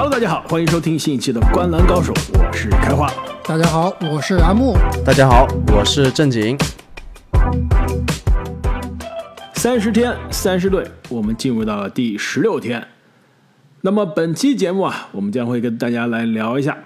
[0.00, 3.12] Hello，大家好，欢迎收听新一期的《观篮高手》，我是开花。
[3.42, 4.76] 大家好，我是阿木。
[5.04, 5.44] 大家好，
[5.74, 6.56] 我是正经。
[9.54, 12.86] 三十天，三十队，我们进入到了第十六天。
[13.80, 16.78] 那么本期节目啊，我们将会跟大家来聊一下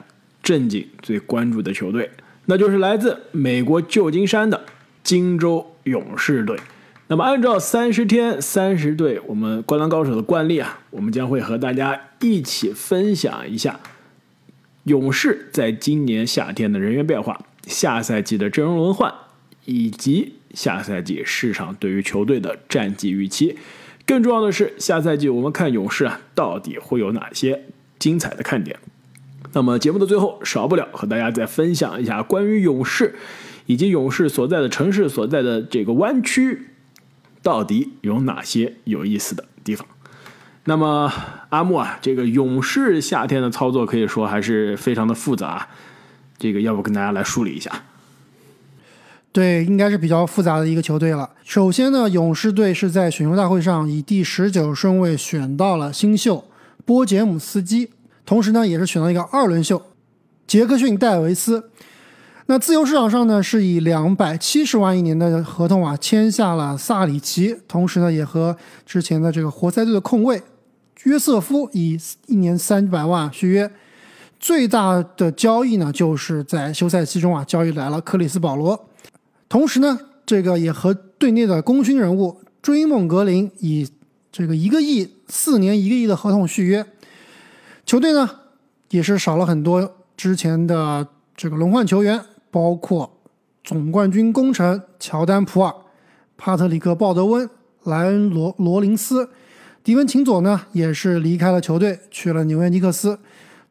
[0.42, 2.10] 正经最关注的球队，
[2.46, 4.58] 那就是来自美国旧金山的
[5.02, 6.58] 金州勇士队。
[7.08, 13.80] 那么按照三十天三十队，我们《灌篮高手》的惯例啊，我们将会和大家一起分享一下
[14.84, 19.12] 勇士在今年夏天的人员变化、下赛季的阵容轮换，
[19.65, 23.56] 以及下赛季市场对于球队的战绩预期。
[24.06, 27.65] 更重要的是，下赛季我们看勇士啊，到底会有哪些
[27.98, 28.79] 精彩的看点？
[29.52, 33.15] 那么节目的最后，少不了和大家再分享一下关于勇士
[33.66, 36.68] 以及勇士所在的城市所在的这个湾区。
[37.43, 39.87] 到底有哪些有意思的地方？
[40.65, 41.12] 那么
[41.48, 45.69] 阿木啊，这个勇士夏天的操作可以说还是非常的复杂，
[46.38, 47.71] 这个要不跟大家来梳理一下？
[49.32, 51.29] 对，应该是比较复杂的一个球队了。
[51.43, 56.45] 首先呢，勇士队是在选秀大会上以第十九顺位选到了新秀
[56.85, 57.91] 波杰姆斯基，
[58.24, 59.82] 同时呢，也是选到一个二轮秀
[60.47, 61.71] 杰克逊戴维斯。
[62.47, 70.43] 那自由市场上呢，是以两百七十万一年的合同啊签下了萨里奇，同时呢，也和之前的这个活塞队的控卫
[71.04, 73.70] 约瑟夫以一年三百万续约。
[74.38, 78.88] 最大的交易呢，就是在休赛期中啊交易来了克里斯保罗，
[79.48, 83.88] 同时呢，这个也和队内的功勋人物追梦格林以
[84.30, 86.84] 这个一个亿四年一个亿的合同续约。
[87.86, 88.28] 球队呢
[88.91, 92.20] 也是少了很多之前的这个轮换球员。
[92.53, 93.10] 包括
[93.64, 95.75] 总冠军功臣乔丹普尔、
[96.36, 97.48] 帕特里克鲍德温、
[97.84, 99.26] 莱恩罗罗林斯、
[99.84, 103.19] 迪文琴佐呢，也是离开了球队，去了纽约尼克斯。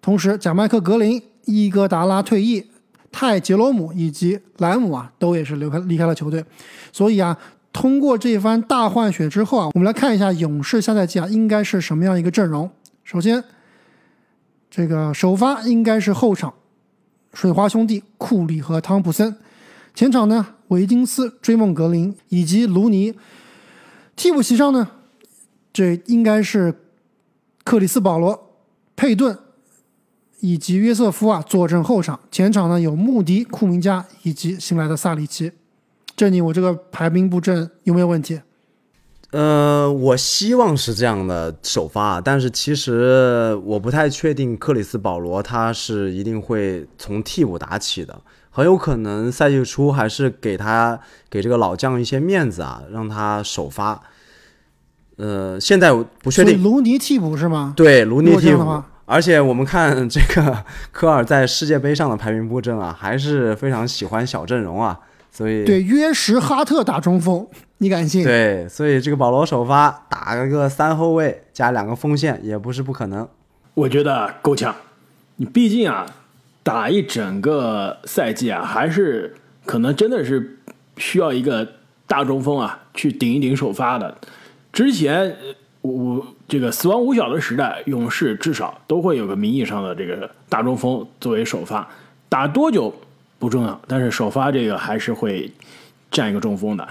[0.01, 2.65] 同时，贾麦克格林、伊戈达拉退役，
[3.11, 6.43] 泰杰罗姆以及莱姆啊，都也是离开离开了球队。
[6.91, 7.37] 所以啊，
[7.71, 12.69] 通过这番大换血之后啊，我们来看一下勇士下赛季啊，应该是什么样一个阵容。
[13.05, 13.41] 首先，
[14.69, 16.53] 这个首发应该是后场。
[17.33, 19.33] 水花兄弟库里和汤普森，
[19.95, 23.13] 前场呢维金斯、追梦格林以及卢尼，
[24.17, 24.89] 替补席上呢，
[25.73, 26.73] 这应该是
[27.63, 28.49] 克里斯保罗、
[28.95, 29.37] 佩顿
[30.39, 35.51] 以及约瑟夫啊坐镇后场，前场呢有穆迪、库明加以及新来的萨里奇。
[36.15, 38.41] 这里我这个排兵布阵有没有问题？
[39.31, 50.99] 呃，我希望是这样的首发，但是其实我不太确定克里斯保罗他是一定会从替补打起的，很有可能赛季初还是给他
[51.29, 54.03] 给这个老将一些面子啊，让他首发。
[55.17, 55.91] 呃，现在
[56.21, 56.61] 不确定。
[56.63, 57.73] 卢尼替补是吗？
[57.75, 58.83] 对，卢尼替补。
[59.05, 64.99] 而且我们看 这个科尔在世界杯上的排名布阵啊，还是非常喜欢小阵容啊。
[65.31, 67.45] 所以对约什哈特打中锋，
[67.77, 68.23] 你敢信？
[68.23, 73.27] 对，所以这个保罗首发打个三后卫加两个锋线也不是不可能。
[73.73, 74.75] 我觉得够呛。
[75.37, 76.05] 你毕竟啊，
[76.63, 79.35] 打一整个赛季啊，还是
[79.65, 80.59] 可能真的是
[80.97, 81.67] 需要一个
[82.05, 84.17] 大中锋啊去顶一顶首发的。
[84.71, 85.35] 之前
[85.81, 91.87] 我这个死亡五小的时代，勇士至少都会有个名义上的这个大中锋作为首发，
[92.29, 92.93] 打多久？
[93.39, 95.51] 不重要，但是首发这个还是会
[96.11, 96.87] 占一个中锋的。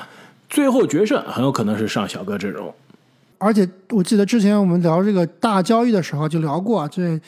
[0.49, 2.75] 最后决胜很有可能是上小哥阵容。
[3.39, 7.21] 而且我记得之前我们聊这个大交易的时候就聊过啊，这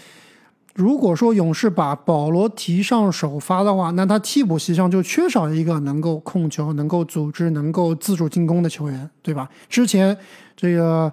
[0.74, 9.48] 如果说勇士把保罗提上首发的话，那他替补席上就缺少一个能够控球、能够组织、能够自主进攻的球员，对吧？
[9.68, 10.16] 之前
[10.56, 11.12] 这个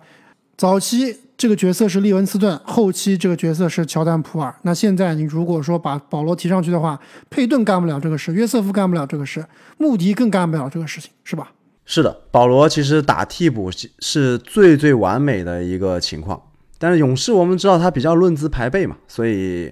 [0.58, 1.18] 早期。
[1.40, 4.54] 这个角色是利文斯顿，后期这个角色是乔丹普尔。
[4.64, 7.00] 那现在你如果说把保罗提上去的话，
[7.30, 9.46] 佩顿干不了这个事，约瑟夫干不了这个事，
[9.78, 11.54] 穆迪更干不了这个事情，是吧？
[11.86, 16.42] 是的，保罗其实打替补是最最完美的一个情况。
[16.80, 19.72] 但是勇士我们知道他比较论资排辈嘛，所以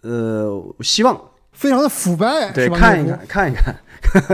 [0.00, 1.20] 呃，希望
[1.52, 3.74] 非常的腐败，对，看一看，看一看，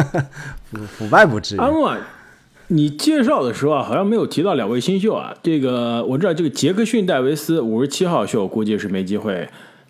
[0.71, 1.61] 腐腐败不至于。
[2.69, 5.33] 你介绍的时候啊，好像没有提到两位新秀啊。
[5.41, 9.49] 这个我知道，这个杰克逊戴维斯五十七号秀估计是没机会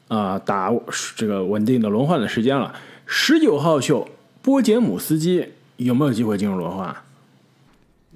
[0.09, 0.71] 啊打
[1.17, 2.75] 这个稳定的轮换的时间了。
[3.07, 4.07] 十九号秀
[4.43, 5.49] 波杰姆斯基
[5.79, 6.95] 有没有机会进入轮换？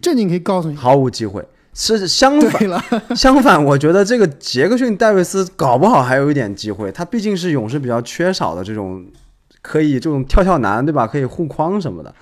[0.02, 1.42] 这你可以告诉你，毫无机会。
[1.72, 2.82] 是相反，
[3.16, 6.90] 相反，我觉得这个杰克逊戴维斯搞不好还有一点机会。
[6.90, 9.04] 他毕竟是勇士比较缺少的这种
[9.62, 11.06] 可以这种跳跳男，对吧？
[11.06, 12.14] 可以护框什么的。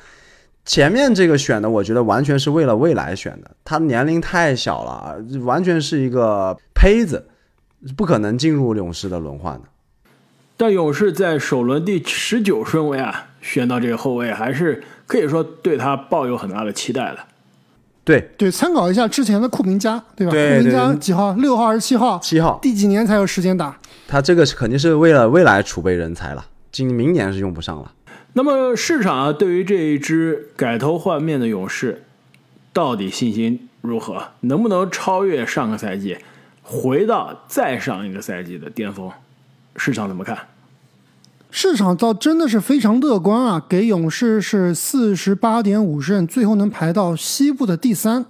[0.65, 3.51] 前面这个选的，我觉得完全是为了未来选的。
[3.65, 7.29] 他年龄太小了，完全是一个胚子。
[7.97, 9.63] 不可能进入勇士的轮换的。
[10.57, 17.19] 但勇士在首轮第十九顺位啊，选到这个后卫，还是可以说对他抱有很大的期待的。
[18.09, 20.31] 对对，参考一下之前的库明加，对吧？
[20.31, 21.35] 对库明加几号？
[21.35, 22.19] 六号还是七号？
[22.21, 23.79] 七号，第几年才有时间打？
[24.07, 27.93] 他这个是肯定是为了未来储备人才了，今明年是用不上了。
[28.33, 32.05] 那么市场啊，对于这一支改头换面的勇士，
[32.73, 34.29] 到底信心如何？
[34.41, 36.17] 能不能超越上个赛季，
[36.63, 39.13] 回到再上一个赛季的巅峰？
[39.77, 40.39] 市场怎么看？
[41.51, 48.27] 市场倒真的是非常乐观啊，给勇士是四十八点五胜，最后能排到西部的第三，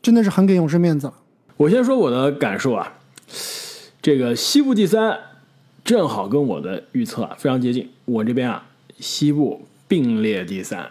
[0.00, 1.14] 真的是很给勇士面子了。
[1.58, 2.94] 我先说我的感受啊，
[4.00, 5.18] 这个西部第三
[5.84, 7.90] 正好跟我的预测啊非常接近。
[8.06, 8.66] 我这边啊，
[8.98, 10.90] 西部并列第三。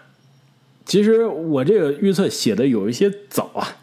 [0.86, 3.76] 其实我这个预测写的有一些早啊，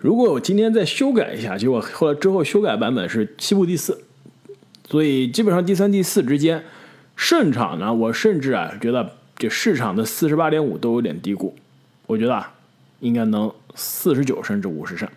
[0.00, 4.00] 如果我今天再修改一下，结果后来之后修改版本是西部第四，
[4.88, 6.62] 所以基本上第三、第四之间
[7.16, 11.54] 胜场呢，我甚至啊觉得这市场的四十八点五都有点低估，
[12.06, 12.54] 我觉得啊
[13.00, 15.08] 应该能四十九甚至五十胜。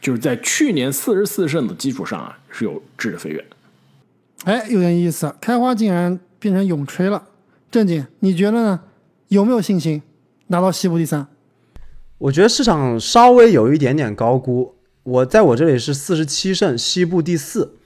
[0.00, 3.44] 就是在去年四十四胜的基础上啊，是有质的飞跃。
[4.44, 7.26] 哎，有点意思，开花竟然变成永吹了。
[7.70, 8.80] 正经，你觉得呢？
[9.28, 10.02] 有没有信心
[10.48, 11.26] 拿到西部第三？
[12.18, 17.76] 我觉得市场稍微有一点点高估，我在我这里是四十七胜，西部第四。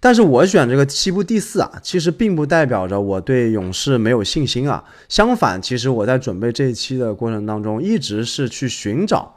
[0.00, 4.84] 但是我选这个西部第四啊，其实并不代表着我对勇士没有信心啊。
[5.08, 9.36] 相反，其实我在准备这一期的过程当中，一直是去寻找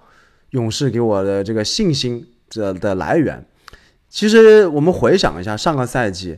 [0.52, 3.46] 勇士给我的这个信心的的来源。
[4.08, 6.38] 其实我们回想一下上个赛季，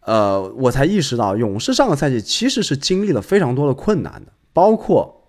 [0.00, 5.28] 呃，我才意识到勇士上个赛季其实是经历了非常多的困难的，包括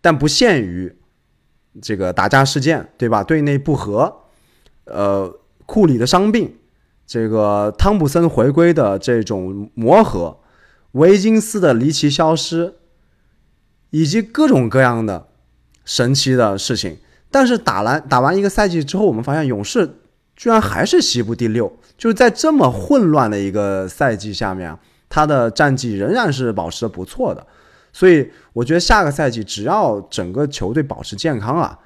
[0.00, 0.96] 但不限于
[1.82, 3.22] 这个打架事件，对吧？
[3.22, 4.22] 队内不和，
[4.84, 6.54] 呃，库里的伤病，
[7.10, 10.38] 这个汤普森回归的这种磨合，
[10.92, 12.76] 维金斯的离奇消失，
[13.90, 15.26] 以及各种各样的
[15.84, 16.98] 神奇的事情。
[17.28, 19.96] 但是打完打完一个赛季之后，我们发现勇士
[20.36, 24.78] 居然还是西部第六，就是在这么混乱的一个赛季下面，
[25.08, 27.44] 他的战绩仍然是保持的不错的。
[27.92, 31.76] 所以我觉得下个赛季只要整个球队保持健康啊，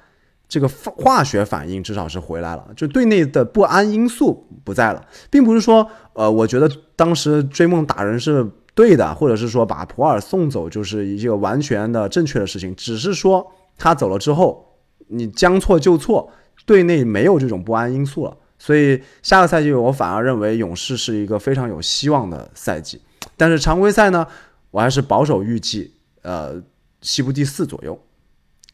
[0.47, 14.77] 这个化学反应至少是回来了，就队内的不安因素不在了，并不是说呃，我觉得当时追梦打人是对的，或者是说把普尔送走就是一个完全的正确的事情，只是说他走了之后，
[15.07, 16.31] 你将错就错，
[16.65, 18.37] 队内没有这种不安因素了。
[18.57, 23.01] 所以下个赛季我反而认为勇士是一个非常有希望的赛季，
[23.35, 24.25] 但是常规赛呢，
[24.71, 25.93] 我还是保守预计。
[26.21, 26.59] 呃，
[27.01, 27.99] 西部第四左右，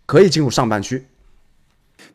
[0.06, 1.06] 可以进入上半区。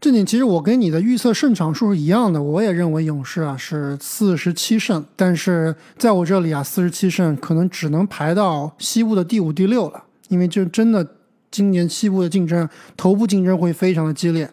[0.00, 11.06] 正经，其实我跟你的预测胜场数是一样的，我也认为勇士啊是四十七胜，但是在我这里啊，四十七胜可能只能排到西部的第五、第六了，因为就真的
[11.50, 14.50] 今年西部的竞争，头部竞争会非常的激烈。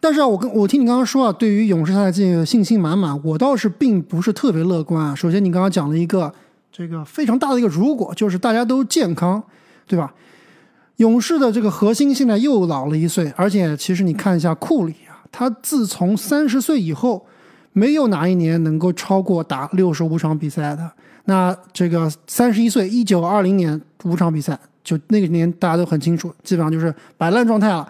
[0.00, 5.14] 但是啊，我跟我听你刚刚说啊，对于勇士赛季信心满满，我倒是并不是特别乐观啊。
[5.14, 6.32] 首先，你刚刚讲了一个
[6.70, 9.42] 这个非常大的一个如果，就是大家都健康。
[9.90, 10.12] 对吧？
[10.98, 17.24] 勇士的这个核心现在又老了一岁，而且其实你看一下库里啊，他自从三十岁以后，
[17.72, 20.90] 没有哪一年能够超过打六十五场比赛的。
[21.26, 27.88] 那这个三十一岁，一九二零年五场比赛，就那个年大家都很清楚，基本上就是摆烂状态了。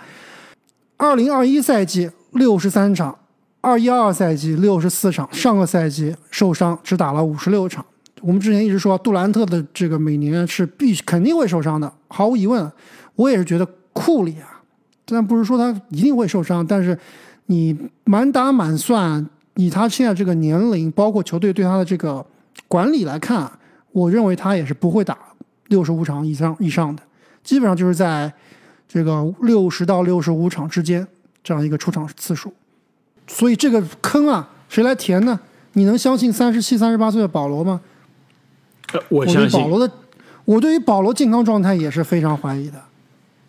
[0.98, 3.16] 二零二一赛季六十三场，
[3.62, 7.82] 二一二赛季六十四场，上个赛季受伤只打了五十六场。
[8.20, 12.70] 我们之前一直说杜兰特的这个每年是必肯定会受伤的，毫无疑问。
[13.18, 14.62] 我也是觉得库里啊，
[15.08, 16.96] 虽然不是说他一定会受伤，但是
[17.46, 22.24] 你满打满算，以他现在这个年龄，包括球队对他的这个
[22.68, 23.50] 管理来看，
[23.90, 25.18] 我认为他也是不会打
[25.66, 27.02] 六十五场以上以上的，
[27.42, 28.32] 基本上就是在
[28.86, 31.04] 这个六十到六十五场之间
[31.42, 32.54] 这样一个出场次数。
[33.26, 35.40] 所以这个坑啊，谁来填呢？
[35.72, 37.80] 你能相信三十七、三十八岁的保罗吗？
[39.08, 39.92] 我相信保罗的，
[40.44, 42.80] 我对于保罗健康状态也是非常怀疑的。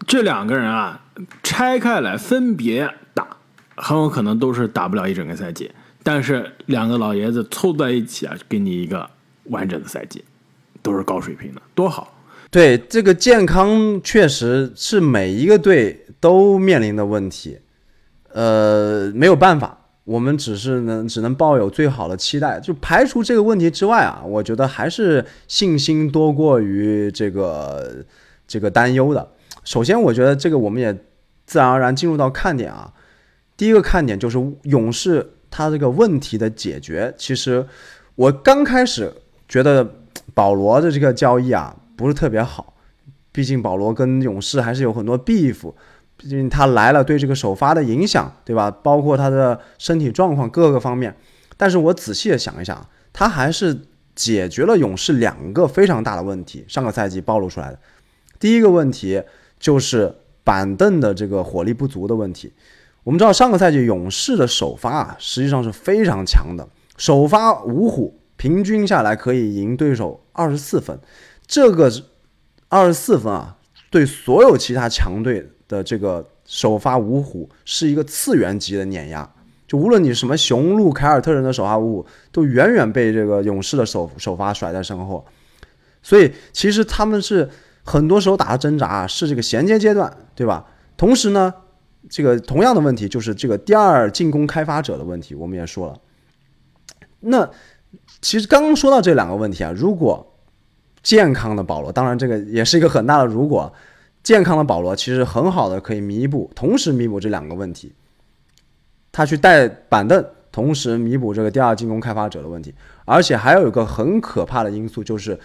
[0.09, 0.99] 这两个人啊，
[1.43, 3.37] 拆开来分别打，
[3.75, 5.71] 很有可能都是打不了一整个赛季。
[6.01, 9.07] 但是两个老爷子凑在一起啊，给你一个
[9.43, 10.25] 完整的赛季，
[10.81, 12.11] 都是高水平的，多好！
[12.49, 17.59] 对这个健康，确实是每一个队都面临的问题。
[18.33, 19.77] 呃，没有办法。
[20.05, 28.03] 我们只是能只能抱有最好的期待，就排除这个问题之外啊，我觉得还是信心多过于这个
[28.47, 29.33] 这个担忧的。
[29.63, 30.93] 首先，我觉得这个我们也
[31.45, 32.93] 自然而然进入到看点啊。
[33.55, 37.65] 第一个看点就是勇士他这个问题的解决，其实
[38.15, 39.13] 我刚开始
[39.47, 39.95] 觉得
[40.33, 42.73] 保罗的这个交易啊不是特别好，
[43.31, 45.73] 毕竟保罗跟勇士还是有很多 beef，
[46.15, 48.71] 毕竟他来了对这个首发的影响，对吧？
[48.71, 51.15] 包括他的身体状况各个方面。
[51.57, 53.77] 但是我仔细的想一想，他还是
[54.15, 57.79] 解决了勇士两个非常大的问题，上个赛季暴露出来的。
[58.39, 59.21] 第一个问题
[59.59, 60.13] 就是
[60.43, 62.51] 板凳的这个火力不足的问题。
[63.03, 70.99] 我们知道上个赛季勇士的首发啊，实际上是非常强的，首发五虎平均下来可以赢对手二十四分，
[71.47, 71.91] 这个
[72.67, 73.57] 二十四分啊，
[73.89, 79.27] 对所有其他强队的这个首发五虎是一个次元级的碾压。
[79.67, 85.25] 就无论你什么雄鹿、凯尔特人的首发五虎，都远远被这个勇士的首首发甩在身后。
[86.01, 87.49] 所以其实他们是
[87.89, 90.65] 很多时候打的挣扎是这个衔接阶段，对吧？
[90.95, 91.51] 同时呢。
[92.09, 95.99] 这个同样的问题就是这个第二进攻开发者的问题，我们也说了。
[97.19, 97.47] 那
[98.21, 100.25] 其实刚刚说到这两个问题啊，如果
[101.03, 103.71] 健康的保罗，当然这个也是一个很大的如果，
[104.23, 107.93] 健康的保罗其实很好的可以弥补，同时弥补这两个问题。
[109.11, 115.37] 他去带板凳，同时弥补这个第二进攻开发者的问题，而且还有一个很可怕的因素就是，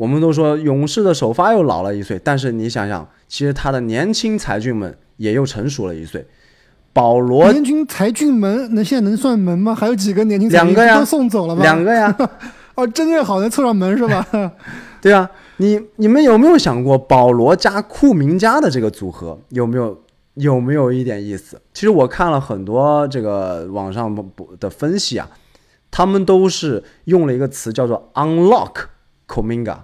[0.00, 4.96] 我们都说勇士的首发又老了一岁，但是你想想，其实他的年轻才俊们。
[5.20, 6.26] 也又成熟了一岁，
[6.94, 9.74] 保罗年轻才俊们，那现在能算门吗？
[9.74, 11.60] 还有几个年轻两个呀，都送走了吗？
[11.60, 12.16] 两个呀，
[12.74, 14.26] 哦，真正好能凑上门是吧？
[15.02, 20.02] 对啊，你你们有没有想过保罗加库明加的这个组合有没有
[20.36, 21.60] 有没有一点意思？
[21.74, 24.16] 其实我看了很多这个网上
[24.58, 25.28] 的分析啊，
[25.90, 28.84] 他们都是用了一个词叫做 unlock
[29.28, 29.76] Kuminga，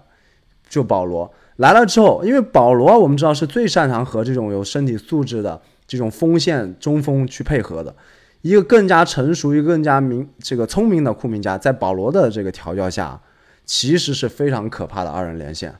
[0.69, 1.33] 就保罗。
[1.57, 7.95] 来了之后，因为保罗我们知道是最擅长和这种有身体素质的这种锋线中锋去配合的，
[8.43, 13.21] 一个更加成熟、一个更加明这个聪明的库明加，在保罗的这个调教下，
[13.65, 15.77] 其实是非常可怕的二人连线。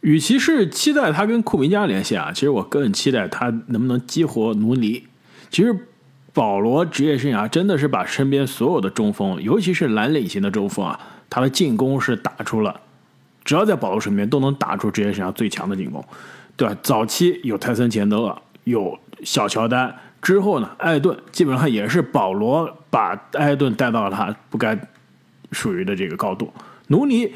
[0.00, 5.04] 与其是期待他跟库明加连线啊，其实我更期待他能不能激活努尼。
[5.48, 5.74] 其实
[6.32, 10.98] 保罗职业生涯真的是把身边所有的中锋，尤其是蓝领型的中锋啊，
[11.32, 12.78] 他的进攻是打出了。
[13.42, 16.04] 只要在保罗身边，都能打出职业生涯最强的进攻，
[16.58, 16.76] 对吧？
[16.82, 24.78] 早期有泰森·钱德勒，有小乔丹，之后呢，艾顿基本上也是保罗把艾顿带到了他不该
[25.52, 26.52] 属于的这个高度。
[26.88, 27.32] 努尼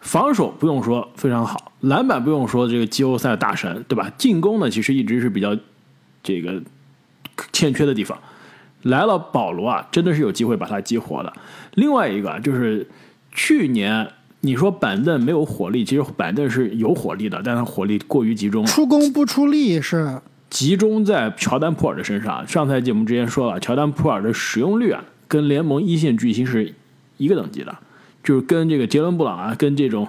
[0.00, 4.12] 防守不用说非常好，篮板不用说这个季后赛大神，对吧？
[4.18, 5.56] 进攻呢，其实一直是比较
[6.22, 6.62] 这个
[7.52, 8.16] 欠缺的地方。
[8.82, 11.32] 来了保罗啊，真的是有机会把他激活的。
[11.74, 12.86] 另外一个就是
[13.32, 14.08] 去年。
[14.42, 20.18] 你说板凳没有火力，其实板凳是有火力的，但是火力过于集中，出工不出力是
[20.48, 22.48] 集中在乔丹普尔的身上。
[22.48, 26.72] 上赛季我们之前说了，乔丹普尔的使用率啊，跟联盟一线巨星是
[27.18, 27.76] 一个等级的，
[28.24, 30.08] 就是跟这个杰伦布朗啊，跟这种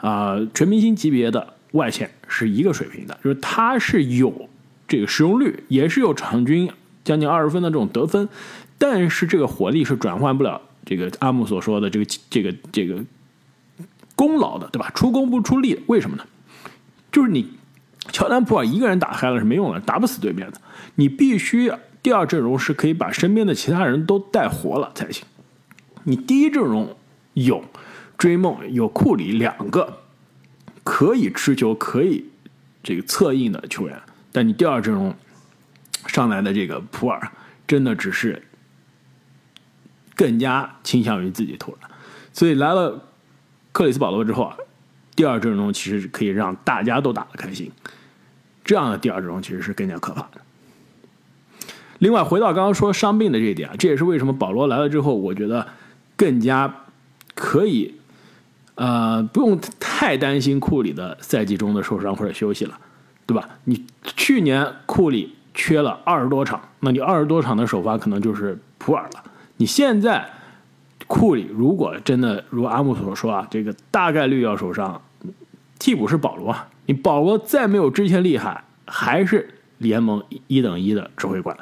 [0.00, 4.48] 啊全明星级别的外线是一个水平的，就是他是有
[4.86, 6.70] 这个使用率，也是有场均
[7.02, 8.28] 将近二十分的这种得分，
[8.78, 13.02] 但是这个火力是转换不了这个阿姆所说的这个这个这个。
[14.14, 14.90] 功劳的，对吧？
[14.94, 16.24] 出工不出力，为什么呢？
[17.10, 17.50] 就是你
[18.12, 20.60] 乔丹普尔一个人打嗨了是没用的，打不死对面的。
[20.96, 21.72] 你必须
[22.02, 25.24] 第二阵容是可以把身边的其他人都带活了才行。
[26.04, 26.94] 你第一阵容
[27.32, 27.64] 有
[28.18, 30.02] 追梦有库里两个
[30.84, 32.26] 可以持球可以
[32.82, 33.98] 这个策应的球员，
[34.30, 35.12] 但你第二阵容
[36.06, 37.32] 上来的这个普尔
[37.66, 38.40] 真的只是
[40.22, 41.90] 更加倾向于自己投篮，
[42.32, 43.08] 所以来了。
[43.72, 44.54] 克里斯保罗之后啊，
[45.16, 47.72] 第二阵容其实可以让大家都打得开心，
[48.62, 50.42] 这样的第二阵容其实是更加可怕的。
[51.98, 55.66] 另外，回到刚刚说伤病的这一点啊，这也是为什么保罗来了之后，我觉得
[56.18, 56.84] 更加
[57.34, 57.94] 可以，
[58.74, 62.78] 呃，不用太担心库里的赛季中的受伤或者休息了，
[63.24, 63.48] 对吧？
[63.64, 69.24] 你去年库里缺了二十多场，那你二十多场的首发可能就是普尔了，
[69.62, 70.28] 你现在。
[71.08, 74.98] 库里如果真的如阿木所说啊，这个大概率要受伤，
[75.78, 76.56] 替补是保罗。
[76.86, 81.54] 你保罗再没有之前厉害，还是联盟一等一的指挥官。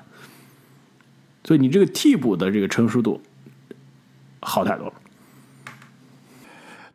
[1.42, 3.21] 所以你这个替补的这个成熟度
[4.40, 4.92] 好太多了。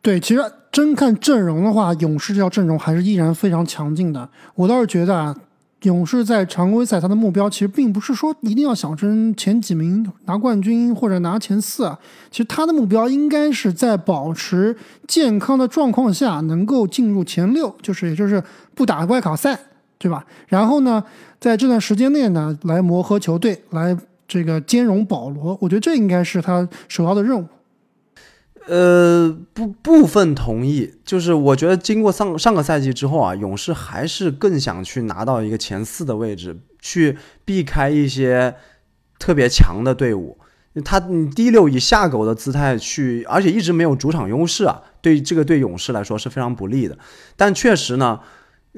[0.00, 0.40] 对，其实
[0.72, 4.30] 真看阵容的话，勇士这套阵容还是依然非常强劲的。
[4.54, 5.36] 我倒是觉得啊。
[5.86, 11.98] 勇士在常规赛，他的目标其实并不是说一定要想争前几名拿冠军或者拿前四啊。
[12.30, 14.76] 其实他的目标应该是在保持
[15.06, 18.42] 健康的状况下能够进入前六，就是也就是
[18.74, 19.58] 不打外卡赛，
[19.96, 20.26] 对吧？
[20.48, 21.02] 然后呢，
[21.40, 23.96] 在这段时间内呢，来磨合球队，来
[24.28, 27.46] 这个兼容保罗，我觉得这应该是他首要的任务。
[28.66, 38.56] 呃，部部分同意，就是我觉得经过上上个赛季之后啊，勇士还是更想去拿到一个前四的位置，去避开一些
[39.20, 40.36] 特别强的队伍。
[40.84, 46.98] 他你第六以下狗的姿态去，而且一直没有主场优势啊，对这个对勇士来说是非常不利的。
[47.36, 48.18] 但确实呢，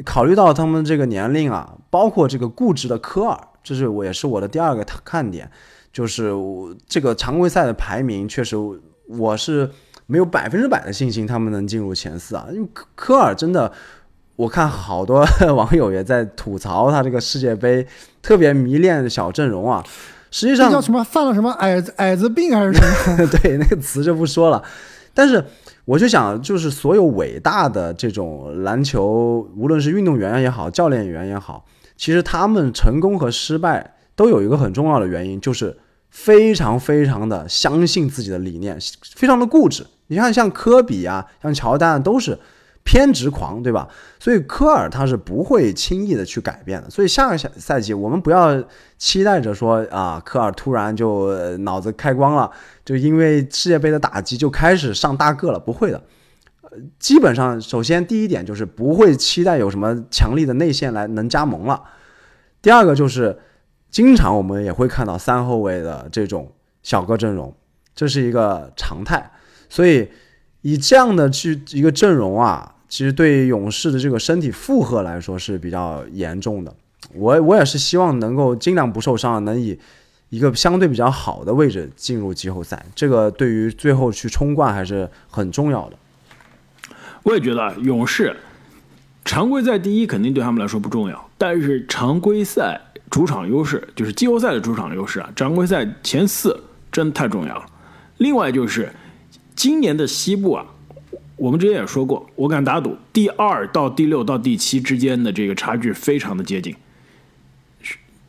[0.04, 5.50] 考虑到他们这个年龄啊，包括这个固执的科尔，这是我也是我的第二个看点，
[5.90, 6.30] 就是
[6.86, 8.54] 这个常规赛的排名确实。
[9.08, 9.70] 我是
[10.06, 13.72] 没有百分之百的信心他们能进入前四啊，因为科科尔真的，
[14.36, 17.86] 我看好多 网友也在吐槽他这个世界杯
[18.22, 19.84] 特别迷恋小阵容啊。
[20.30, 22.80] 实际上叫什么犯了什么矮矮子病还是什
[23.16, 23.26] 么？
[23.40, 24.62] 对，那个词就不说了。
[25.14, 25.42] 但是
[25.86, 31.64] 我就想，就是所有伟大的这种篮球，无论是运动员也好，教练员也好，
[31.96, 35.78] 其实他们成功和失败都有一个很重要的原因，就是。
[36.10, 38.78] 非常非常的相信自己的理念，
[39.14, 39.86] 非常的固执。
[40.08, 42.38] 你看，像科比啊，像乔丹都是
[42.82, 43.86] 偏执狂，对吧？
[44.18, 46.88] 所以科尔他是不会轻易的去改变的。
[46.88, 48.64] 所以下个赛赛季，我们不要
[48.96, 52.50] 期待着说啊，科尔突然就脑子开光了，
[52.84, 56.02] 就因为世界杯的打击就开始上大个了，不会的。
[56.62, 61.82] 呃，基本上，首先第一点就是不会期待有什么强力的内线来能加盟了。
[62.62, 63.38] 第二个就是。
[63.90, 66.52] 经常我们也会看到三后卫的这种
[66.82, 67.54] 小个阵容，
[67.94, 69.30] 这是一个常态。
[69.68, 70.08] 所以
[70.62, 76.74] 以这样的去一个阵容啊，其实对勇士的这个身体负荷来说是比较严重的。
[77.14, 79.78] 我我也是希望能够尽量不受伤，能以
[80.28, 82.84] 一个相对比较好的位置进入季后赛。
[82.94, 85.96] 这个对于最后去冲冠还是很重要的。
[87.22, 88.36] 我也觉得勇士
[89.24, 92.80] 常规赛第一肯定对他们来说不重要，但是常规赛。
[93.10, 96.58] 主场优势就是季后赛的主场优势啊，常规赛前四
[96.92, 97.64] 真的太重要了。
[98.18, 98.92] 另外就是
[99.54, 100.66] 今年的西部啊，
[101.36, 106.74] 我们之前也说过，我敢打赌第二到第六到第七之间的这个差距非常的接近，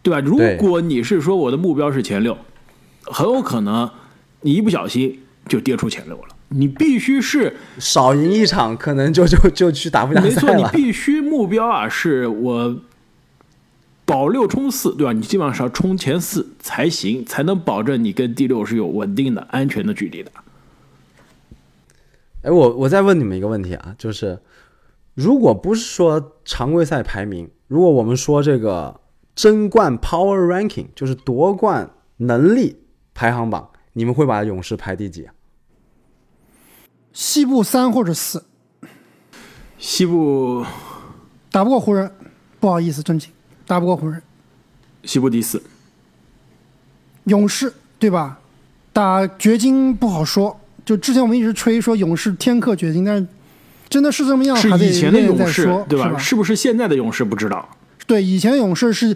[0.01, 0.19] 对吧？
[0.21, 2.37] 如果你是说我的目标是前六，
[3.03, 3.89] 很有可能
[4.41, 6.35] 你一不小心就跌出前六了。
[6.49, 10.33] 你必须是少赢一场，可能就就就去打不了赛了。
[10.33, 12.75] 没错，你必须目标啊，是我。
[14.09, 15.13] 保六冲四，对吧？
[15.13, 20.31] 你基本上是要冲前四才行，才能保证你跟第六是有稳定的安全的距离的。
[22.41, 24.39] 哎，我我再问你们一个问题啊，就是
[25.13, 28.99] 如果不是说常规赛排名，如果我们说这个
[29.35, 32.81] 争冠 Power Ranking，就是夺冠能力
[33.13, 35.33] 排行榜，你们会把勇士排第几啊？
[37.13, 38.43] 西部三或者四。
[39.77, 40.65] 西部
[41.51, 42.11] 打不过湖人，
[42.59, 43.31] 不好意思，正经。
[43.69, 44.19] 打不过湖人，
[45.03, 45.61] 西部第四。
[47.25, 48.39] 勇士对吧？
[48.91, 50.59] 打掘金不好说。
[50.83, 53.27] 就之前我们一直吹说勇士天克掘金，但是
[53.87, 54.57] 真的是这么样？
[54.57, 56.17] 是以前的勇士对吧？
[56.17, 57.69] 是不是现在的勇士不知道？
[58.07, 59.15] 对，以前勇士是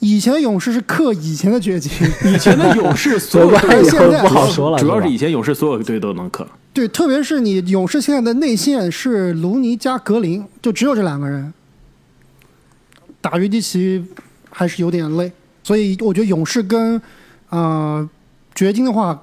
[0.00, 1.92] 以前勇士是克以前的掘金，
[2.24, 4.78] 以前的勇士所有队 现在 不好说了。
[4.80, 6.44] 主要是以前勇士所有队都能克。
[6.72, 11.54] 对，特别是你勇士现在的内线是卢尼加格林，就只有这两个人。
[13.24, 14.04] 打约基奇
[14.50, 15.32] 还是有点累，
[15.62, 17.00] 所以我觉得勇士跟
[17.48, 18.06] 呃
[18.54, 19.18] 掘金的话，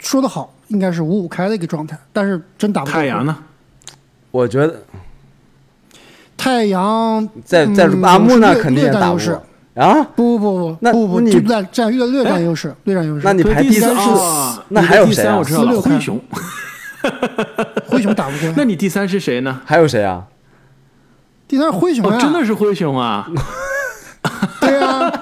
[0.00, 1.96] 说的好，应该是五五开的一个状态。
[2.12, 3.38] 但是真打不过太阳呢？
[4.32, 4.82] 我觉得
[6.36, 9.42] 太阳在在阿木那肯定也打不过
[9.74, 10.02] 啊！
[10.16, 13.22] 不不不不不不，就占占略略占优势，略占优势。
[13.24, 14.10] 那你排第三是？
[14.70, 15.40] 那还有谁啊？
[15.80, 16.20] 灰熊，
[17.86, 18.52] 灰熊打不过。
[18.58, 19.60] 那你第三是谁呢？
[19.64, 20.26] 还有谁啊？
[21.52, 22.18] 第三是灰熊啊！
[22.18, 23.28] 真的是灰熊啊！
[24.58, 25.12] 对啊，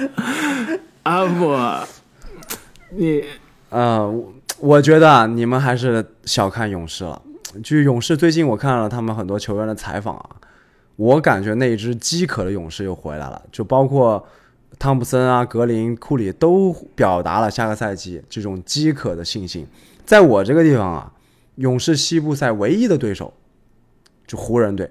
[1.04, 1.54] 阿布，
[2.96, 3.22] 你
[3.68, 4.10] 呃，
[4.60, 7.20] 我觉得你们还是小看勇士了。
[7.62, 10.30] 就勇士最近我看了他们很多球员的采访啊，
[10.96, 13.42] 我感觉那一支饥渴的勇士又回来了。
[13.52, 14.26] 就包括
[14.78, 19.66] 汤普森啊、格林、库里都表达了下个赛季这种饥渴的信心。
[20.06, 21.12] 在我这个地方啊，
[21.56, 23.34] 勇士西部赛唯一的对手
[24.26, 24.90] 就湖人队。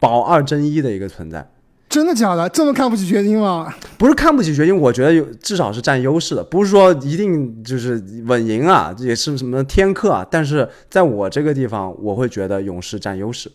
[0.00, 1.48] 保二争一的一个存在，
[1.88, 2.48] 真的假的？
[2.48, 3.72] 这么看不起掘金吗？
[3.98, 10.26] 不是看不起掘金，我觉得有至少是占优势的，不是说一定就是稳赢啊，也是什么天克啊。
[10.30, 13.52] 但是在我这个地方，我会觉得勇士占优势，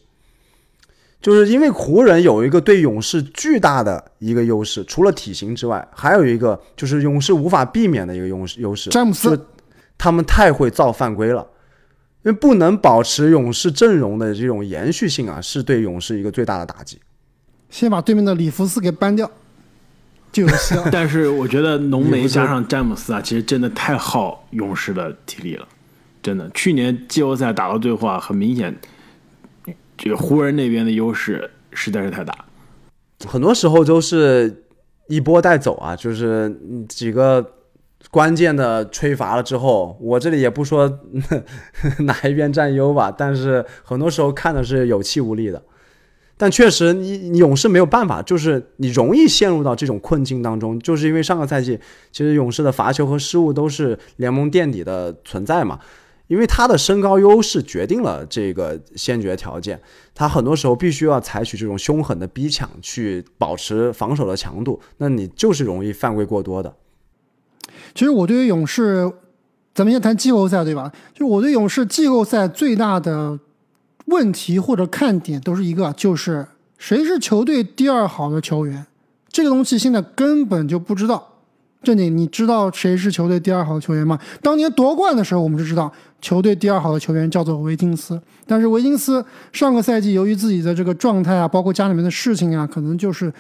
[1.22, 9.48] 就是因为湖人有一个对勇士巨大的一个优势，除了体型之外，还有一个就是勇士无法避免的一个优势优势，詹姆斯，
[9.98, 11.48] 他们太会造犯规了。
[12.26, 17.00] 因为不能保持勇士阵容的这种延续性啊，是对勇士一个最大的打击。
[17.70, 19.30] 先把对面的里弗斯给搬掉。
[20.32, 20.88] 就有戏了。
[20.92, 25.68] 但是我觉得浓眉加上詹姆斯啊，其实真的太耗勇士的体力了，
[26.24, 26.50] 真的。
[26.50, 28.76] 去年季后赛打到最后啊，很明显，
[29.96, 32.36] 这个湖人那边的优势实在是太大。
[33.26, 34.64] 很多时候都是
[35.08, 37.54] 一波带走啊，就是嗯几个
[38.12, 41.00] 关键的吹罚了之后，我这里也不说
[42.00, 45.62] 哪一边占优吧，但是很多时候看的是有气无力的。
[46.38, 51.80] 但确实你，你勇士没有办法，就是你容易陷入到这种困境当中，就是因为上个赛季
[52.12, 55.80] 其实勇士的罚球和失误都是联盟垫底的存在嘛。
[56.28, 59.80] 因为他的身高优势决定了这个先决条件，
[60.16, 66.76] 他很多时候必须要采取这种凶狠的逼抢去保持防守的强度，那你就是容易犯规过多的。
[67.96, 69.12] 其实我对于勇士，
[69.74, 70.92] 咱们先谈季后赛对吧？
[71.14, 73.40] 就是我对勇士季后赛最大的
[74.06, 76.46] 问题或者看点都是一个，就是
[76.78, 78.86] 谁是球队第二好的球员，
[79.30, 81.32] 这个东西现在根本就不知道。
[81.82, 84.20] 正经，你知道谁是球队第二好的球员吗？
[84.42, 93.32] 当年夺冠的时候，我们就知道球队第二好的球员叫做维金斯，但是维金斯上个赛季由于自己的这个状态啊，包括家里面的事情啊，可能就是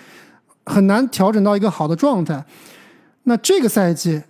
[0.65, 2.45] 很难调整到一个好的状态。
[3.23, 4.21] 那这个赛季，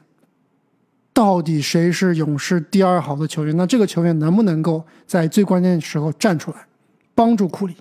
[1.15, 3.55] 到底谁是勇士第二好的球员？
[3.55, 6.57] 那这个球员能不能够在最关键的时候站出来，
[7.15, 7.75] 帮助库里？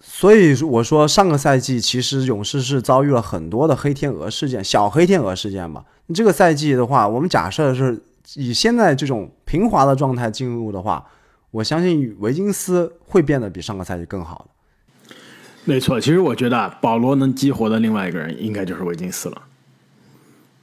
[0.00, 5.84] 所以我说，上个赛季其实勇士是遭遇了很多的黑天鹅事件，小黑天鹅事件吧。
[6.14, 8.00] 这个赛季的话，我们假设是
[8.36, 11.04] 以现在这种平滑的状态进入的话，
[11.50, 15.16] 我相信维金斯会变得比上个赛季更好的。
[15.64, 19.42] 没错，其实我觉得啊保罗能激活的另外一个人，应该就是维金斯了。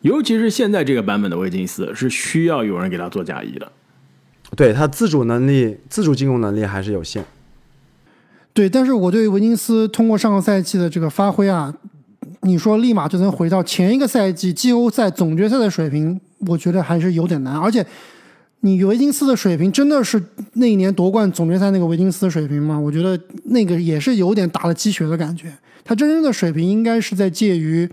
[0.05, 3.71] 尤其是现在这个版本的维金斯，是需要有人给他做嫁衣的。
[4.55, 7.25] 对他自主能力、自主进攻能力还是有限。
[8.53, 11.73] 对，但是我对维金斯通过上个赛季的这个发挥啊，
[12.41, 17.57] 你说立马就能回到前一个赛季季后赛总决赛的水平，我觉得还是有点难。
[17.57, 17.83] 而且，
[18.59, 22.79] 你维金斯的水平真的是那一年夺冠总决赛那个维金斯的水平吗？
[22.79, 25.51] 我觉得那个也是有点打了鸡血的感觉。
[25.83, 27.89] 他真正的水平应该是在介于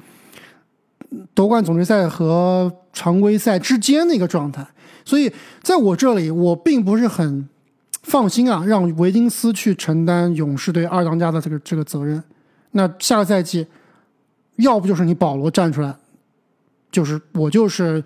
[1.35, 4.67] 夺冠总决赛和常规赛之间的一个状态。
[5.05, 7.49] 所以，在我这里，我并不是很。
[8.03, 12.21] 放心啊，让维金斯去承担勇士队二当家的这个这个责任。
[12.73, 13.65] 那下个赛季，
[14.57, 15.95] 要不就是你保罗站出来，
[16.91, 18.03] 就是我就是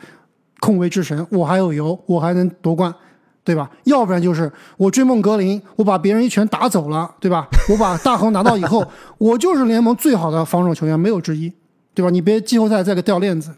[0.61, 2.95] 控卫之神，我还有油，我还能夺冠，
[3.43, 3.71] 对吧？
[3.85, 7.49] 要不然就是我追梦格林，我把别人一拳打走了，对吧？
[7.71, 11.51] 我把大横拿到以后，我就是联盟最好的防守球员，没有之一，
[11.97, 12.11] 对吧？
[12.11, 13.55] 你别季后赛再给掉链子。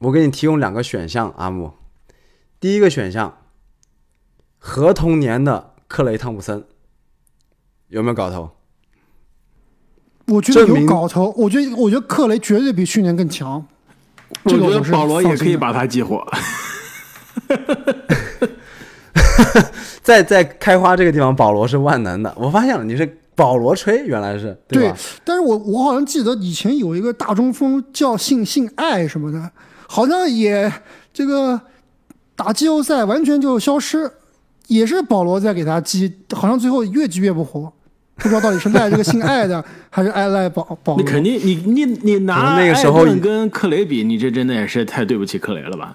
[0.00, 1.74] 我给你提供两个选项，阿木。
[2.58, 3.38] 第一个选项。
[4.58, 6.64] 合同年的克雷汤普森
[7.86, 8.50] 有没有搞头？
[10.26, 11.32] 我觉得有搞头。
[11.36, 13.64] 我觉得，我觉得克雷绝对比去年更强。
[14.42, 16.26] 我觉得保罗也可以把他激活。
[20.02, 22.34] 在在开花这个地方，保罗是万能的。
[22.36, 24.92] 我发现了，你是保罗吹，原来是对。
[25.24, 29.50] 但是我我好像记得以前有一个大中锋叫姓姓艾什么的，
[29.88, 30.72] 好像也
[31.12, 31.60] 这个
[32.36, 34.10] 打季后赛完全就消失。
[34.68, 37.70] 也是保罗在给他激，好像最后越激越不活，
[38.16, 40.96] 不知道到底是赖这个姓艾的， 还是爱赖保保罗。
[40.96, 45.94] 你肯定，你你你拿那个时候跟克雷比，你这真的也是太对不起克雷了吧？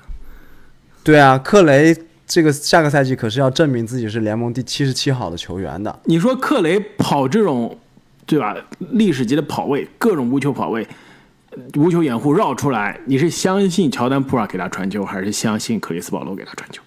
[1.03, 1.95] 对啊，克雷
[2.27, 5.97] 这个下个赛季可是要证明自己是联盟第七十七好的球员的。
[6.03, 7.77] 你说克雷跑这种，
[8.25, 8.53] 对吧？
[8.91, 10.85] 历史级的跑位，各种无球跑位，
[11.77, 16.81] 无球掩护绕出来，你是相信乔丹普尔给他传球，还是相信克里斯保罗给他传球？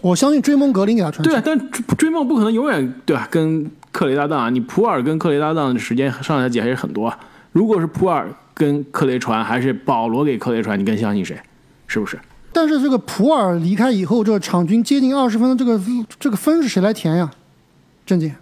[0.00, 1.30] 我相信追梦格林给他传球。
[1.30, 3.28] 对啊，但追梦不可能永远对吧？
[3.30, 7.16] 跟克雷搭档啊，你普尔跟克雷搭档的时间上赛季还是很多啊。
[7.52, 11.38] 如果是普尔跟克雷传，还是保罗给克雷传，你更相信谁？
[11.86, 12.18] 是不是？
[12.60, 15.80] 但是这个普尔离开以后，这个场均接近二十分的这个
[16.18, 17.30] 这个分是谁来填呀？
[18.04, 18.34] 郑姐，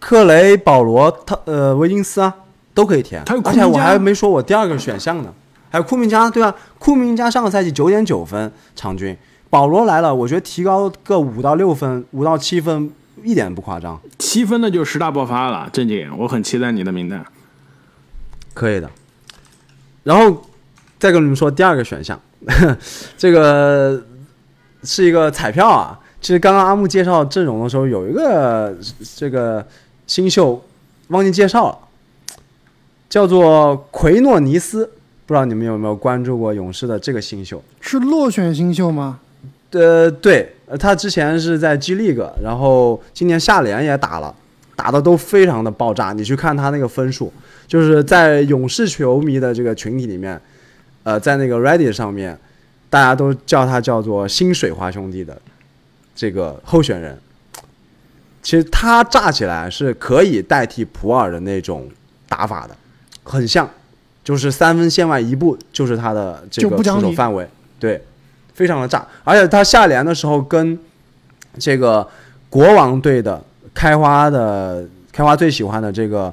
[0.00, 2.34] 克雷、保罗、他呃维金斯啊，
[2.72, 3.22] 都可以填。
[3.26, 5.30] 而且我还没说我第二个选项呢，
[5.70, 6.54] 还有库明加，对吧？
[6.78, 9.14] 库明加上个赛季九点九分场均。
[9.50, 12.90] 保罗来了，我觉得提高个五到六分，五到七分
[13.22, 14.00] 一点不夸张。
[14.18, 17.22] 七分的就十大爆发了，正经，我很期待你的名单。
[18.54, 18.90] 可以的。
[20.02, 20.42] 然后
[20.98, 22.18] 再跟你们说第二个选项，
[23.16, 24.02] 这个
[24.82, 25.98] 是一个彩票啊。
[26.20, 28.74] 其实刚刚阿木介绍阵容的时候，有一个
[29.16, 29.66] 这个
[30.06, 30.62] 新秀
[31.08, 31.78] 忘记介绍了，
[33.08, 34.90] 叫做奎诺尼斯。
[35.26, 37.62] 不知道你们有没有关注过勇士的这个新秀？
[37.80, 39.20] 是落选新秀吗？
[39.72, 44.34] 呃，对，他之前是在 G League，然后今年下联也打了，
[44.76, 46.12] 打的都非常的爆炸。
[46.12, 47.32] 你去看他那个分数，
[47.66, 50.40] 就是在勇士球迷的这个群体里面，
[51.04, 52.38] 呃，在那个 Reddit 上面，
[52.90, 55.40] 大家都叫他叫做新水花兄弟的
[56.16, 57.18] 这个候选人。
[58.42, 61.88] 其实他炸起来是可以代替普尔的那种
[62.28, 62.76] 打法的，
[63.22, 63.68] 很像，
[64.22, 68.04] 就是三分线外一步就是他的这个出手范围，对，
[68.52, 69.06] 非常的炸。
[69.24, 70.78] 而且他下联的时候跟
[71.58, 72.06] 这个
[72.50, 76.32] 国王队的开花的开花最喜欢的这个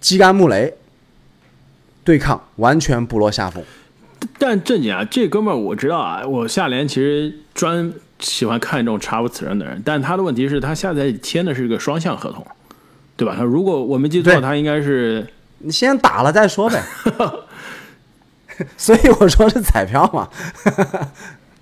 [0.00, 0.74] 基甘穆雷
[2.04, 3.62] 对抗，完全不落下风。
[4.38, 7.92] 但正经啊，这哥们儿我知道啊，我下联其实专。
[8.18, 12.46] 喜欢看这种查无此人的人，但他的问题是，他下载签的是一个双向合同，
[13.16, 13.34] 对吧？
[13.36, 15.26] 他如果我没记错，他应该是
[15.58, 16.80] 你先打了再说呗。
[18.78, 20.28] 所以我说是彩票嘛。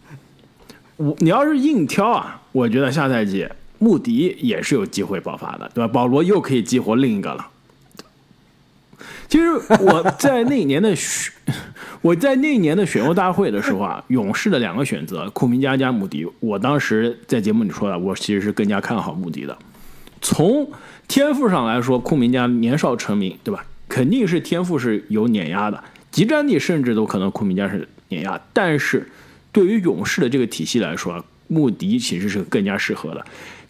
[0.98, 3.48] 我你要是硬挑啊，我觉得下赛季
[3.78, 5.90] 穆迪也是有机会爆发的，对吧？
[5.90, 7.46] 保罗又可以激活另一个了。
[9.30, 9.46] 其实
[9.80, 11.32] 我在那一年的选，
[12.02, 19.56] 我在那一年的选秀大会的时候啊，勇士的两个选择库明加加穆迪，我当时在节目里说了，我其实是更加看好穆迪的。
[20.20, 20.68] 从
[21.06, 23.64] 天赋上来说，库明加年少成名，对吧？
[23.88, 28.40] 肯定是天赋是有碾压的，集战力甚至都可能库明加是碾压。
[28.52, 29.08] 但是
[29.52, 33.24] 对于勇士的这个体系来说，穆迪其实是更加适合的。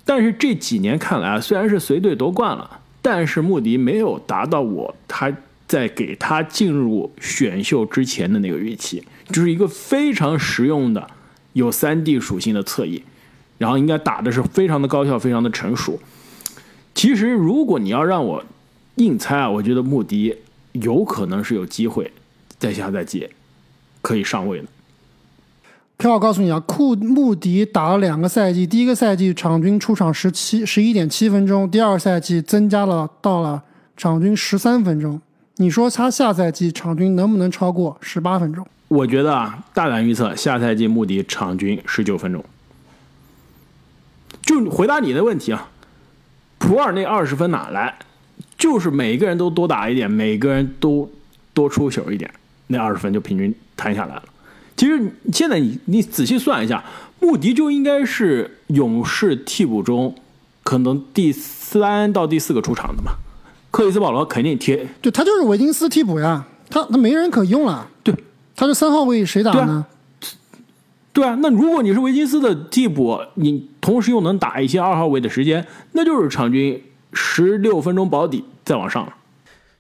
[0.06, 5.30] 但是这几年看来啊，虽然是随队夺冠了，但是穆迪没有达到我他。
[5.70, 11.08] 在给他进入选秀之前的那个预期，就是一个非常实用的
[11.52, 13.04] 有三 D 属性的侧翼，
[13.56, 16.00] 然后应该打的是非常的高效，非常的成熟。
[16.92, 18.44] 其实如果你要让我
[18.96, 20.34] 硬猜啊，我觉得穆迪
[20.72, 22.10] 有可能是有机会
[22.58, 23.28] 在下赛季
[24.02, 24.64] 可以上位的。
[25.98, 33.62] 票我告诉你啊，库穆迪打了两个赛季，第一个赛季场均出场十七十一点七分钟，第二赛季增加了到了
[33.96, 35.20] 场均十三分钟。
[35.60, 38.66] 你说他下赛季场均能不能超过十八分钟？
[38.88, 42.42] 我觉得啊，大胆预测，下赛季穆迪场均十九分钟。
[44.40, 45.68] 就回答你的问题啊，
[46.56, 47.94] 普尔那二十分哪来？
[48.56, 51.10] 就是每个人都多打一点，每个人都
[51.52, 52.32] 多出手一点，
[52.68, 54.22] 那二十分就平均摊下来了。
[54.78, 56.82] 其实现在你你仔细算一下，
[57.20, 60.14] 穆迪就应该是勇士替补中
[60.64, 63.12] 可能第三到第四个出场的嘛。
[63.70, 67.88] 克里斯保罗肯定贴，对他就是维金斯替补呀，他他没人可用了。
[68.02, 68.14] 对，
[68.56, 69.86] 他是三号位谁打呢？
[71.12, 79.12] 对啊，那如果你是维金斯的替补，你同时又能打一些二号位的时间，那就是场均十六分钟保底再往上。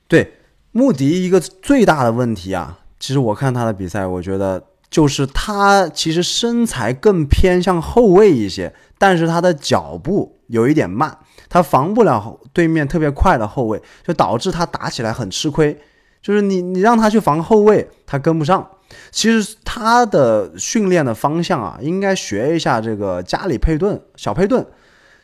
[0.08, 0.34] 对，
[0.72, 11.16] 穆迪一个最大的问题啊，其实我看他的比赛，我觉得就是他其实身材更偏向后卫一些，但是他的脚步有一点慢。
[11.50, 15.78] 他防不了对面特别快的后卫，就导致他打起来很吃亏。
[16.22, 18.66] 就是你你让他去防后卫，他跟不上。
[19.10, 24.66] 其实他的训练的方向啊，应该学一下这个加里佩顿小佩顿，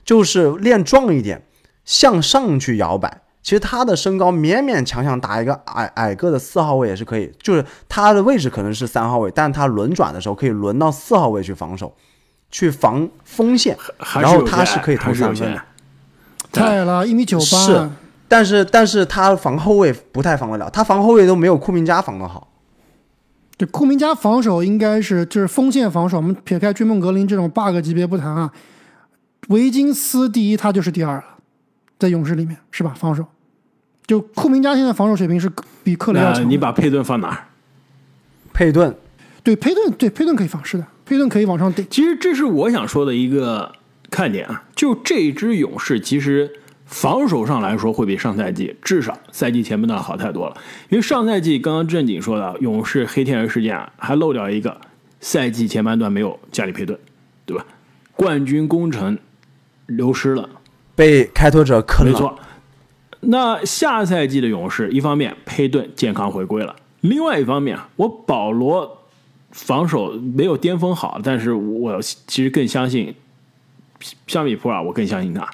[0.05, 1.45] 就是练壮一点，
[1.85, 3.23] 向上去摇摆。
[3.43, 11.95] 其实他的身高勉勉强强打一个矮矮个的四号位也是可以，就是他的位置可能是三号位，但他轮转的时候可以轮到四号位去防守，
[12.51, 13.77] 去防锋线，
[14.15, 15.63] 然后他是可以投三分的。
[16.61, 17.45] 太了，一米九八。
[17.45, 17.91] 是，
[18.29, 22.49] 但是但是他防后卫不太防得了，他防后卫都没有库明加防的好。
[23.57, 28.53] 对，库明加防守应该是就是锋线防守，我们撇开追梦格林这种 bug 级别不谈啊，
[29.49, 31.25] 维金斯第一，他就是第二了，
[31.99, 32.93] 在勇士里面是吧？
[32.99, 33.25] 防守，
[34.07, 35.51] 就库明加现在防守水平是
[35.83, 36.51] 比克雷要强。
[36.51, 37.45] 你把佩顿放哪儿？
[38.53, 38.95] 佩顿，
[39.43, 41.87] 对佩顿，对佩顿可以放，是的，佩顿可以往上顶。
[41.89, 43.73] 其实这是我想说的一个。
[44.11, 46.51] 看点啊，就这支勇士，其实
[46.85, 50.57] 防守上来说会比上赛季至少赛季前半段好太多了。
[50.89, 54.81] 因为上赛季刚刚正经说的勇士黑天鹅事件啊，还漏掉一个
[55.21, 56.99] 赛季前半段没有加里佩顿，
[57.45, 57.67] 对吧？
[58.15, 59.19] 冠军功臣
[59.87, 60.49] 流失了，
[60.95, 62.13] 被开拓者坑了。
[62.13, 62.39] 没错。
[63.21, 69.05] 那下赛季的勇士，一方面佩顿健康回归了，另外一方面我保罗
[69.51, 73.13] 防守没有巅峰好，但是我其实更相信。
[74.27, 75.49] 相比普尔，我更相信他，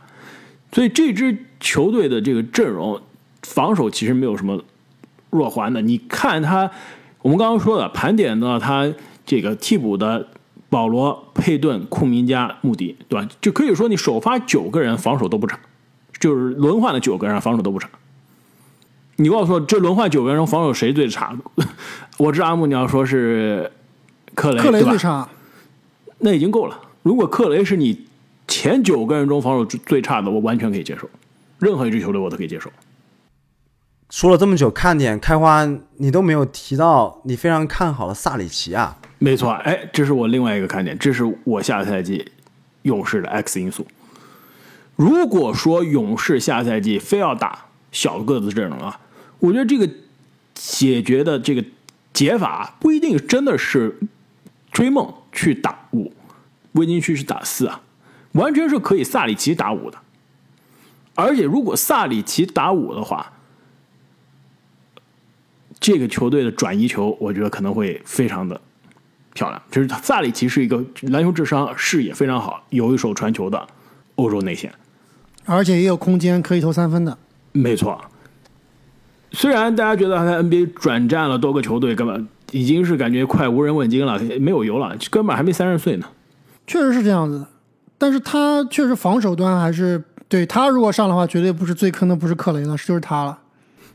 [0.73, 3.01] 所以这支球队的这个阵容
[3.43, 4.63] 防守其实没有什么
[5.31, 5.81] 弱环的。
[5.81, 6.71] 你看他，
[7.21, 8.93] 我们刚刚说的盘点到他
[9.25, 10.29] 这个替补的
[10.69, 13.29] 保罗、佩顿、库明加、穆迪，对吧？
[13.41, 15.59] 就可以说你首发九个人防守都不差，
[16.19, 17.89] 就是轮换的九个人防守都不差。
[19.17, 21.37] 你告诉我，这轮换九个人防守谁最差？
[22.19, 23.71] 我知道阿木你要说是
[24.35, 25.29] 克雷，克雷最差，
[26.19, 26.81] 那已经够了。
[27.03, 28.07] 如果克雷是你。
[28.53, 31.09] 前九个人中防守最差的，我完全可以接受，
[31.59, 32.71] 任何一支球队我都可以接受。
[34.11, 35.65] 说了这么久看点，开花
[35.97, 38.99] 你都没有提到你非常看好的萨里奇啊？
[39.19, 42.31] 没错，哎，这是我另外一个看点，这是我下赛季
[42.83, 43.87] 勇士的 X 因素。
[44.97, 49.01] 如果说勇士下赛季非要打小个子阵容啊，
[49.39, 49.89] 我觉得这个
[50.53, 51.65] 解决的这个
[52.13, 53.99] 解法不一定真的是
[54.71, 56.13] 追梦去打五，
[56.73, 57.81] 威金区去打四啊，
[58.33, 59.99] 完全是可以萨里奇打五的。
[61.15, 63.33] 而且如果萨里奇打五的话，
[65.79, 68.61] 这个球队的转移球，我觉得可能会非常的
[69.35, 69.61] 漂亮。
[69.71, 73.67] 就是萨里奇是一个篮球智商、视野非常好、有一手传球的
[74.15, 74.73] 欧洲内线。
[75.45, 77.19] 而且也有空间可以投三分的。
[77.51, 78.01] 没错，
[79.33, 86.07] 虽然大家觉得他在 NBA 转战了多个球队，根本已经是感觉快无人问津了，没有油了，根本还没三十岁呢。
[86.67, 87.49] 确实是这样子的，
[88.03, 93.39] 但是他确实防守端还是对他如果上的话，绝对不是最坑的，不是克雷了，就是他了。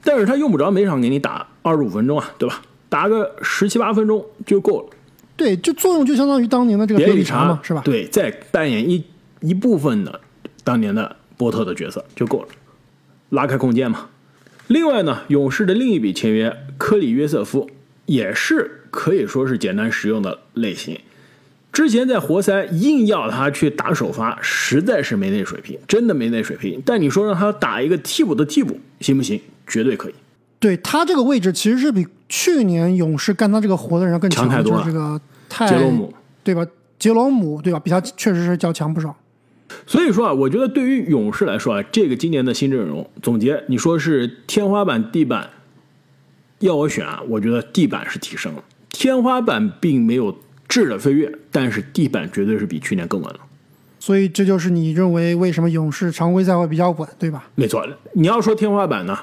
[0.02, 2.62] 但是他用不着每场给你打二十五分钟啊，对吧？
[2.88, 4.88] 打个十七八分钟就够了。
[5.36, 7.82] 对，就作用就相当于当年的这个别理查嘛，是吧？
[7.84, 9.04] 对，再扮演一
[9.42, 10.22] 一部分的
[10.64, 11.18] 当年的。
[11.40, 12.48] 波特的角色就够了，
[13.30, 14.08] 拉开空间嘛。
[14.66, 17.70] 另外呢，勇士的另一笔签约科里约瑟夫
[18.08, 21.00] 也是可以说是简单实用的类型。
[21.72, 26.82] 之前在活塞硬要他去打首发，实在是没那水平，真的没那水平。
[26.84, 29.40] 但你说让他打一个替补的替补行不行？
[29.68, 30.14] 绝对可以。
[30.60, 34.84] 对他这个位置其实是比去年勇士干他这个活的人更强太多了。
[34.84, 36.12] 这个泰杰罗姆
[36.44, 36.66] 对吧？
[36.98, 37.80] 杰罗姆对吧？
[37.80, 39.16] 比他确实是较强不少。
[39.86, 45.48] 所以说啊，我觉得对于勇士来说啊，这个今年的新阵容总结，你说是天花板、地板，
[46.60, 50.36] 要我选啊，我觉得地板是提升了，天花板并没有
[50.68, 53.40] 质的飞跃，但是地板绝对是比去年更稳了。
[54.00, 57.50] 所以这就是你认为为什么勇士常规赛会比较稳，对吧？
[57.56, 59.18] 没错，你要说天花板呢，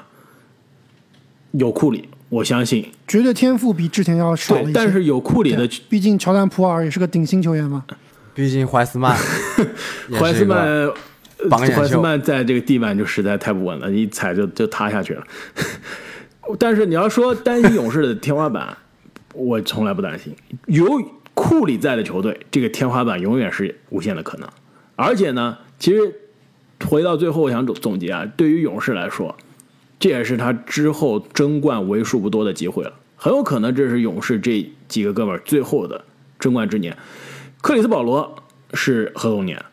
[1.51, 7.85] 有库里，我相信绝对天赋比之前要少一些，但是有库里的，毕竟乔丹、普尔也是个顶薪球员嘛。
[8.33, 9.17] 毕竟怀斯曼，
[10.19, 10.91] 怀斯曼，
[11.49, 15.23] 怀斯曼在这个地板就实在太不稳了，一踩就就塌下去了。
[16.59, 18.77] 但是你要说担心勇士的天花板，
[19.33, 20.35] 我从来不担心。
[20.67, 21.01] 有
[21.35, 24.49] 库里在的球队，这个天花板永远是无限的可能。
[24.95, 26.21] 而且呢，其实
[26.87, 29.35] 回到最后，我想总总结啊，对于勇士来说，
[29.99, 32.93] 这也是他之后争冠为数不多的机会了。
[33.17, 36.03] 很有可能这是勇士这几个哥们儿最后的
[36.39, 36.97] 争冠之年。
[37.61, 38.43] 克里斯保罗
[38.73, 39.63] 是合同年，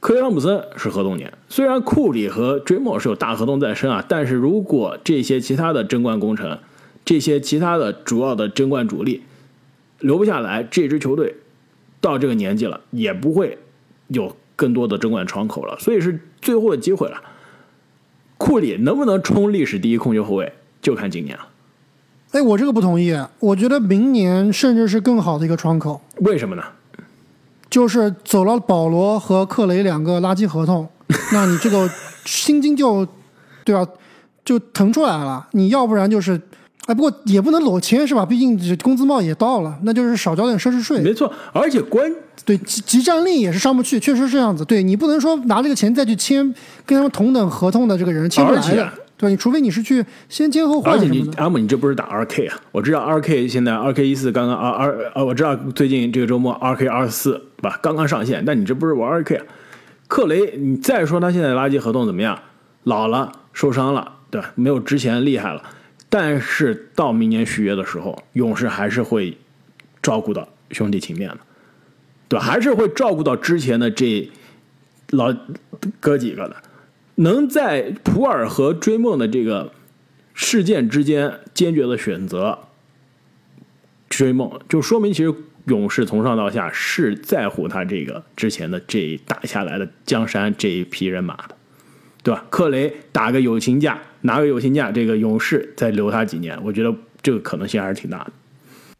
[0.00, 1.32] 克雷汤普森是合同年。
[1.48, 6.58] 虽然库里和追梦是有大合同在身啊，但是如果这些其他的争冠功臣，
[7.04, 9.22] 这些其他的主要的争冠主力
[10.00, 11.34] 留不下来，这支球队
[12.00, 13.58] 到这个年纪了，也不会
[14.08, 15.78] 有更多的争冠窗口了。
[15.78, 17.20] 所以是最后的机会了。
[18.36, 21.48] 库里能不能冲历史第一控球后卫，就看今年了。
[22.32, 26.00] 哎，我这个不同意，我觉得明年甚至是更好的一个窗口。
[26.18, 26.62] 为什么呢？
[27.70, 30.88] 就是走了保罗和克雷两个垃圾合同，
[31.32, 31.90] 那你这个
[32.24, 33.06] 薪金就，
[33.64, 33.86] 对吧？
[34.44, 35.46] 就腾出来了。
[35.52, 36.40] 你要不然就是，
[36.88, 38.24] 哎，不过也不能裸签是吧？
[38.24, 41.00] 毕竟这工资帽也到了，那就是少交点奢侈税。
[41.02, 42.10] 没错，而且关
[42.46, 44.64] 对集集战令也是上不去，确实是这样子。
[44.64, 46.42] 对你不能说拿这个钱再去签
[46.86, 48.90] 跟他们同等合同的这个人签不来的。
[49.18, 52.56] 对，你除非你是去先签后换而且你阿姆，你这不是打二 K 啊？
[52.72, 59.44] 我知道二 K 现在二 K 一四刚刚二二呃，我知道最近这个周末二 K 二四吧刚刚上线，但你这不是玩二 K 啊？
[60.06, 62.38] 克雷，你再说他现在垃圾合同怎么样？
[62.84, 64.52] 老了，受伤了，对吧？
[64.54, 65.62] 没有之前厉害了。
[66.08, 69.36] 但是到明年续约的时候，勇士还是会
[70.02, 71.38] 照顾到兄弟情面的，
[72.28, 72.44] 对吧？
[72.44, 74.30] 还是会照顾到之前的这
[75.10, 75.34] 老
[76.00, 76.56] 哥几个的。
[77.16, 79.72] 能在普尔和追梦的这个
[80.34, 82.58] 事件之间坚决的选择
[84.08, 85.34] 追梦，就说明其实
[85.66, 91.56] 勇士从上到下是在乎他这个之前的这打下来的江山这一批人马的，
[92.22, 92.44] 对吧？
[92.48, 98.32] 克雷打个友情价，拿个有薪假，这个勇士再留他几年，我觉得这个可能性还是挺大的，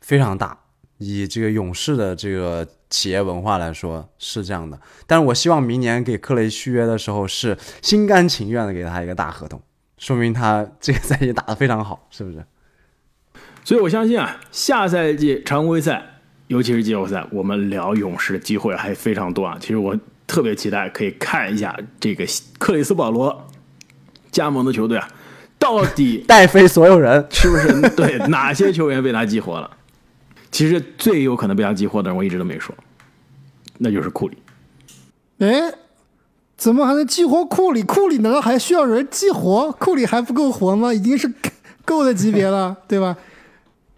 [0.01, 0.59] 非常大。
[0.99, 9.62] 以这个勇士的这个企业文化来说是这样的，但是我希望明年给克雷续约的时候是心甘情愿的给他一个大合同，
[9.97, 12.45] 说明他这个赛季打得非常好，是不是？
[13.62, 19.57] 所以我相信啊，下赛季常规赛，尤其是季后赛，我们聊勇士的机会还非常多啊。
[19.61, 19.97] 其实我
[20.27, 22.25] 特别期待可以看一下这个
[22.59, 23.47] 克里斯保罗
[24.31, 25.09] 加盟的球队啊，
[25.59, 27.81] 到底 带飞所有人，是不是？
[27.97, 29.70] 对，哪些球员被他激活了？
[30.51, 32.74] 其实最有可能被他激活的人，我一直都没说，
[33.79, 34.39] 那就是库里。
[35.39, 35.72] 哎，
[36.57, 37.83] 怎么还能激活库里？
[37.83, 39.70] 库里难道还需要人激活？
[39.72, 40.93] 库里还不够活吗？
[40.93, 41.33] 已经是
[41.85, 43.16] 够的级别了， 对吧？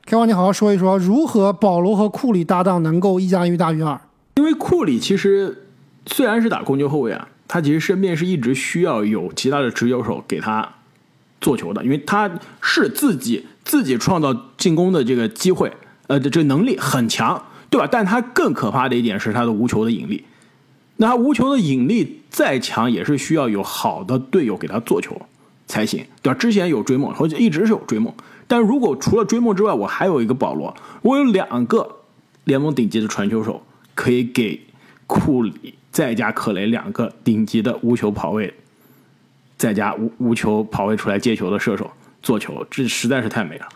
[0.04, 4.00] 开王，你好好说一说，如何保罗和库里搭档能够一加一大于二？
[4.34, 5.66] 因为库里其实
[6.06, 10.76] 虽然是打控球后卫啊，他其实身边是一直需要有其他的持球手给他
[11.40, 12.30] 做球的，因为他
[12.62, 15.72] 是自己自己创造进攻的这个机会，
[16.06, 17.88] 呃，这这能力很强，对吧？
[17.90, 20.22] 但他更可怕的一点是他的无球的引力。
[20.98, 25.20] 那他无球的引力再强，也是需要有好的队友给他做球
[25.66, 26.38] 才行，对吧？
[26.38, 28.14] 之前有追梦，而且一直是有追梦，
[28.46, 31.96] 但如果除了追梦之外，我还有一个保罗，我有两个
[32.44, 33.60] 联盟顶级的传球手，
[33.96, 34.60] 可以给
[35.08, 38.52] 库里再加克雷两个顶级的无球跑位，
[39.56, 41.90] 再加无无球跑位出来接球的射手
[42.22, 43.66] 做球，这实在是太美了。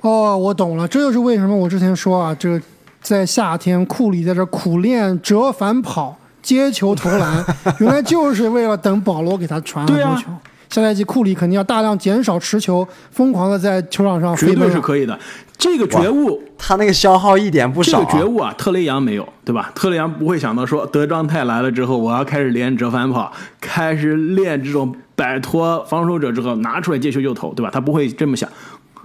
[0.00, 2.62] 哦，我懂了，这就是为什么我之前说啊，这个
[3.00, 6.16] 在夏天库里在这苦练折返跑。
[6.44, 7.42] 接球投篮，
[7.80, 10.28] 原来就是为了等保罗给他传很多球。
[10.70, 15.18] 下赛季库里肯定要大量减少持球，疯狂的在球场上绝对是可以的。
[15.56, 18.00] 这个觉悟，他那个消耗一点不少。
[18.00, 19.70] 这个觉悟啊，特雷杨没有，对吧？
[19.74, 27.70] 特雷杨不会想到说德章泰来了之后，我要开始练折返跑，开始练这种摆脱防守者之后拿出来接球就投，对吧？
[27.72, 28.48] 他不会这么想。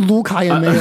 [0.07, 0.73] 卢卡也没有。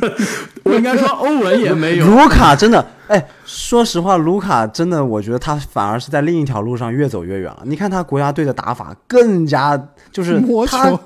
[0.64, 2.06] 我应该说欧文也没有。
[2.06, 7.62] 卢卡真的，哎，说实话，卢卡真的，我觉得他反而是在另一条路上越走越远了。
[7.64, 9.76] 你看他国家队的打法更加
[10.12, 11.00] 就是他，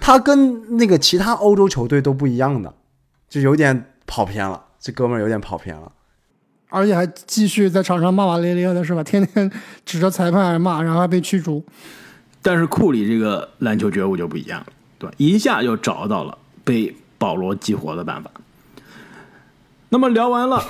[0.00, 2.72] 他跟那个其他欧洲球队都不一样的，
[3.28, 4.62] 就有点跑偏了。
[4.78, 5.90] 这哥们儿有点跑偏了，
[6.68, 9.02] 而且还继续在场上骂骂咧咧的，是吧？
[9.02, 9.50] 天天
[9.84, 11.64] 指着裁判骂，然后还被驱逐。
[12.40, 14.66] 但是库里这个篮球觉悟就不一样了，
[14.98, 15.14] 对吧？
[15.16, 16.94] 一下就找到了被。
[17.20, 18.30] 保罗激活的办法。
[19.90, 20.62] 那么聊完了，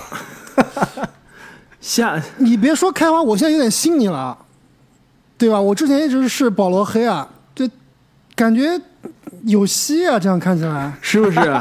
[1.80, 4.36] 下你别说开花，我现在有点信你了，
[5.36, 5.60] 对吧？
[5.60, 7.68] 我之前一直是保罗黑啊，这
[8.34, 8.80] 感觉
[9.44, 11.60] 有戏啊，这样看起来是不是？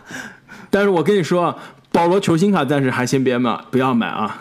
[0.70, 1.56] 但是我跟你说，
[1.90, 4.38] 保罗球星卡暂时还先别买，不要买啊。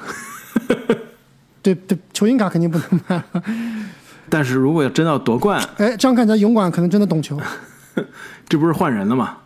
[1.61, 3.23] 对对，球星卡肯定不能买。
[4.29, 7.39] 但是如果要真要夺冠，哎，这样看起来勇管可能真的懂球。
[8.49, 9.37] 这不是换人了吗？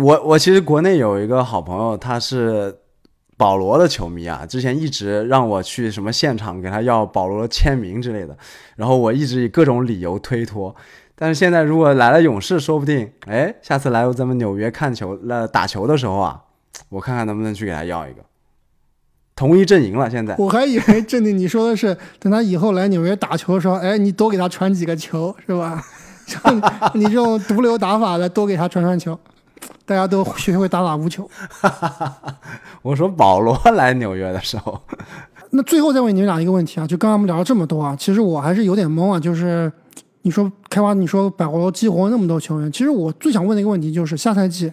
[0.00, 2.72] 我我其实国内有一个好朋友，他是
[3.36, 8.36] 保罗的球迷啊，之前一直让我去什么现场给他要保罗签名之类的，
[8.76, 10.72] 然后我一直以各种理由推脱，
[11.16, 16.42] 但是现在如果来了勇士，说不定哎，下次来咱们纽约看球、来打球的时候啊，
[16.90, 18.22] 我看看能不能去给他要一个，
[19.34, 20.08] 同一阵营了。
[20.08, 25.82] 现在我还以为 正经你说的是等他以后来纽约打球的时候，哎，你多给他传几个球是吧？
[26.94, 29.18] 你这种毒瘤打法的，多给他传传球。
[29.84, 31.28] 大家都学会打打无球。
[32.82, 34.80] 我说保罗来纽约的时候，
[35.50, 39.18] 那最后再问你们俩一个问题啊，就刚刚我们聊了这么多啊，其实我还是有点懵啊。
[39.18, 39.72] 就是
[40.22, 44.72] 你说开发，你说保罗激活那么多球员，其实我最想问的一个问题就是，下赛季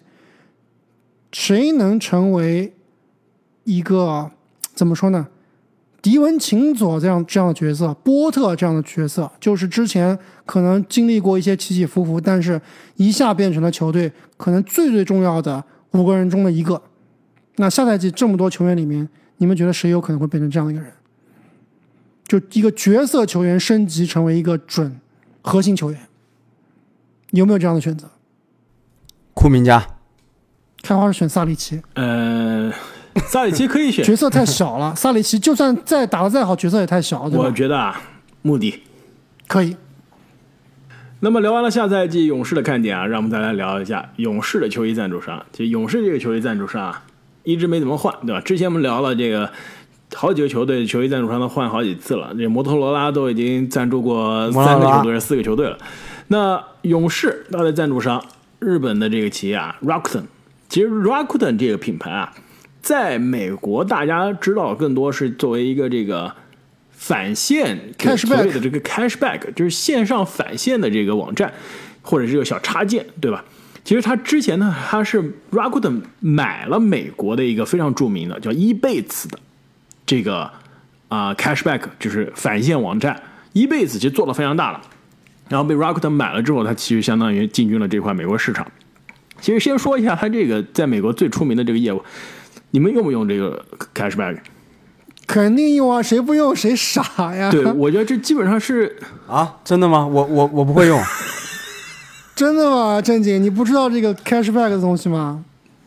[1.31, 2.73] 谁能成为
[3.63, 4.29] 一个
[4.73, 5.27] 怎么说呢？
[6.05, 12.61] 迪文琴佐这样这样的角色，波特这样的角色，就是之前可能经历过一些起起伏伏，但是
[12.97, 16.79] 一下变成了球队可能最最重要的五个人中的一个。
[17.55, 20.93] 那下赛季这么多球员里面，你们觉得谁有可能会变成这样的一个人？
[22.27, 24.99] 就一个角色球员升级成为一个准
[25.41, 25.99] 核心球员，
[27.31, 28.07] 有没有这样的选择？
[29.33, 29.83] 库明加，
[30.83, 31.81] 开花是选萨里奇。
[31.95, 32.71] 呃。
[33.27, 34.93] 萨里奇可以选，角色太小了。
[34.97, 37.23] 萨里奇就算再打的再好，角色也太小。
[37.23, 38.01] 我觉得啊，
[38.41, 38.81] 穆迪
[39.47, 39.75] 可以。
[41.21, 45.43] 那么聊完了下赛季勇士的看点啊，让我们再来聊一下勇士的球衣赞助商。
[45.53, 47.03] 其实勇士这个球衣赞助商啊，
[47.43, 48.41] 一直没怎么换，对吧？
[48.41, 49.49] 之前我们聊了这个
[50.13, 55.77] 好几个球队球衣赞助商都换好几次了，这摩托罗拉都已经赞助过三个球队、四个球队了。
[56.27, 58.23] 那勇士它的赞助商，
[58.59, 60.23] 日本的这个企业啊，Rakuten。
[60.67, 62.33] 其实 Rakuten 这个品牌啊。
[62.85, 66.31] 在美国，大家知道更多是作为一个这个
[66.91, 67.75] 返现
[68.15, 71.51] 所谓的这个 cashback，就是线上返现的这个网站
[72.03, 73.43] 或者是个小插件，对吧？
[73.83, 79.39] 其实他之前呢，他是 Rakuten 买了美国的一个非常著名的叫一辈子的
[80.05, 80.51] 这个
[81.07, 83.19] 啊 cashback，就是返现网站。
[83.53, 84.79] 一辈子其实做的非常大了，
[85.49, 88.71] 然后被 Rakuten 买了之后，它其实相当于进军了这块美国市场。
[89.41, 91.99] 其实先说一下它这个在美国最出名的这个业务。
[92.75, 93.63] 你们用不用这个
[93.93, 94.37] cashback？
[95.25, 97.49] 肯定用啊，谁不用谁傻呀？
[97.49, 98.93] 对，我觉得这基本上是
[99.29, 100.05] 啊，真的吗？
[100.05, 101.01] 我我我不会用，
[102.35, 103.01] 真的吗？
[103.01, 105.45] 正经，你不知道这个 cashback 的东西吗？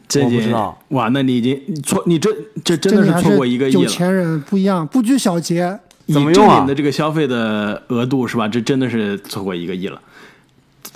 [0.09, 0.51] 正经，
[0.89, 2.35] 哇，那你已经错，你这
[2.65, 3.81] 这真的是错过一个亿了。
[3.83, 5.79] 有钱人不一样，不拘小节。
[6.07, 8.49] 以怎么用啊的这个消费的额度是吧？
[8.49, 10.01] 这真的是错过一个亿了。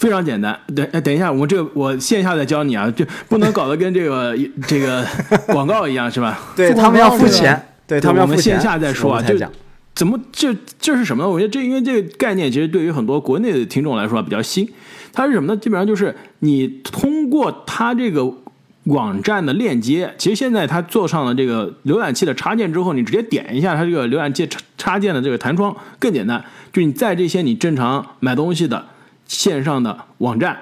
[0.03, 4.36] 非常简单，等哎，等一下，我这个我线下再教你啊，就不能搞得跟这个
[4.66, 5.07] 这个
[5.46, 6.40] 广告一样是吧？
[6.57, 8.53] 对他们要付钱，对他们要付钱。
[8.53, 9.38] 我们线下再说啊就
[9.94, 11.30] 怎么这这是什么呢？
[11.30, 14.68] 我觉得这因为这个概念其实对于很多国内的听众来说比较新，
[15.12, 15.57] 它是什么呢？
[15.57, 18.28] 基本上就是你通过它这个
[18.86, 28.84] 网站的链接，其实现在它做上了这个浏览器的插件之后，你直接点一下它这个浏览器插插件的这个弹窗更简单，就你在这些你正常买东西的
[29.33, 30.57] 线上的网站。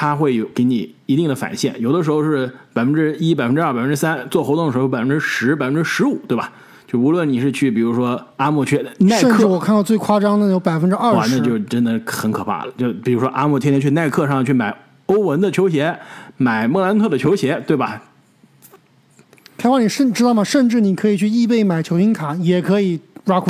[0.00, 6.52] 它会有给你一定的返现，有的时候是百分之一、百分之二、百分之三，做活动的时候百分之十、百分之十五，对吧？
[6.86, 12.72] 就无论你是去，比如说阿莫去耐甚至我，看到最夸张的有百分之二哇，那，就真的很可怕了。
[12.78, 14.72] 就比如说阿莫天天去耐克上去买
[15.06, 15.98] 欧文的球鞋，
[16.36, 18.04] 买莫兰特的球鞋，对吧？
[19.56, 20.44] 开花，你甚知道吗？
[20.44, 23.00] 甚至你可以去易贝买球星卡，也可以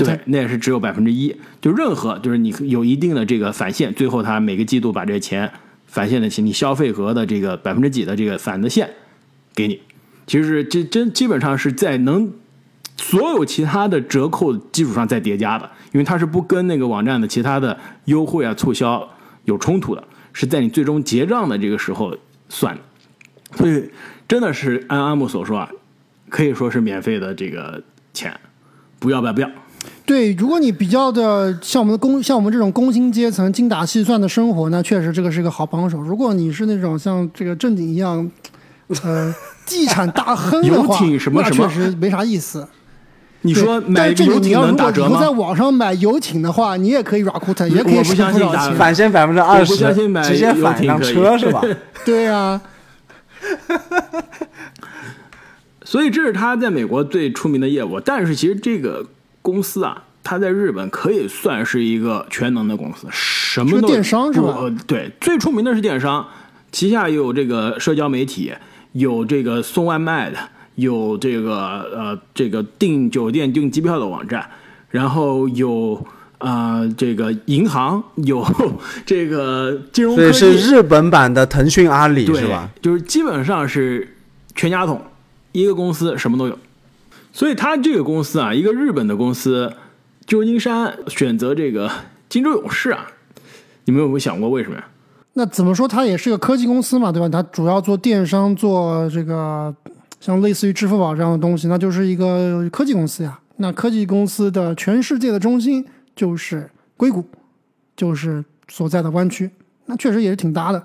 [0.05, 0.21] 对，。
[0.27, 1.35] 那也是只有百分之一。
[1.61, 5.51] 就任何就是你有一定的这个返现，最后他每个季度把这个钱
[5.87, 8.91] 返现的钱，你消费额的这个百分之几的这个返的现
[9.55, 9.81] 给你。
[10.27, 12.31] 其实这真基本上是在能
[12.97, 19.09] 所有其他的折扣基础上再叠加的，因为它是不跟那个网站的其他的优惠啊促销
[19.45, 22.15] 有冲突的，是在你最终结账的这个时候
[22.49, 22.83] 算的。
[23.57, 23.91] 所以
[24.27, 25.71] 真的是按阿木所说啊，
[26.29, 28.39] 可以说是免费的这个钱，
[28.99, 29.51] 不要白不要。
[30.05, 36.01] 对，如果你比较的像我们的工，像我们这种工薪阶层精打细算的生活那，确实这个是个好帮手。
[36.01, 38.31] 如果你是那种像这个正经一样，
[39.03, 39.35] 呃，
[39.67, 42.67] 地产大亨的话，那什么确实没啥意思。
[43.43, 45.31] 你说买但这里你游艇要如果能打折吗以后在？
[45.31, 48.77] 网上买游艇的话，你也可以 Rakuten，也可以我不省相信打不少钱。
[48.77, 51.63] 返现百分之二我不相信十，买直接返一辆车是吧？
[52.05, 52.61] 对啊，
[55.85, 58.01] 所以这是他在美国最出名的业务。
[58.01, 59.07] 但是其实这个
[59.51, 66.27] 公司啊，它在日本可以算是一个全能的公司，什么都电商是吧呃对，最出名的是电商，
[66.71, 68.53] 旗下有这个社交媒体，
[68.93, 70.39] 有这个送外卖的，
[70.75, 71.57] 有这个
[71.95, 74.49] 呃这个订酒店、订机票的网站，
[74.91, 76.07] 然后有。
[76.41, 78.47] 啊、这个银行有
[79.05, 82.71] 这个金融所以科技，是日本版的腾讯、阿里对，是吧？？
[82.81, 84.17] 就是基本上是
[84.55, 85.03] 全家桶，
[85.51, 86.57] 一个公司什么都有。
[87.39, 89.73] 所以他这个公司啊，一个日本的公司，
[90.27, 91.89] 旧金山选择这个
[92.29, 93.07] 金州勇士啊，
[93.85, 94.85] 你们有没有想过为什么呀？
[95.35, 95.87] 那怎么说？
[95.87, 97.29] 它也是个科技公司嘛，对吧？
[97.29, 99.73] 它主要做电商，做这个
[100.19, 103.39] 像类似于支付宝这样的东西，那就是一个科技公司呀。
[103.59, 105.87] 那科技公司的全世界的中心
[106.17, 107.25] 就是硅谷，
[107.97, 109.49] 就是所在的湾区，
[109.87, 110.85] 那确实也是挺搭的。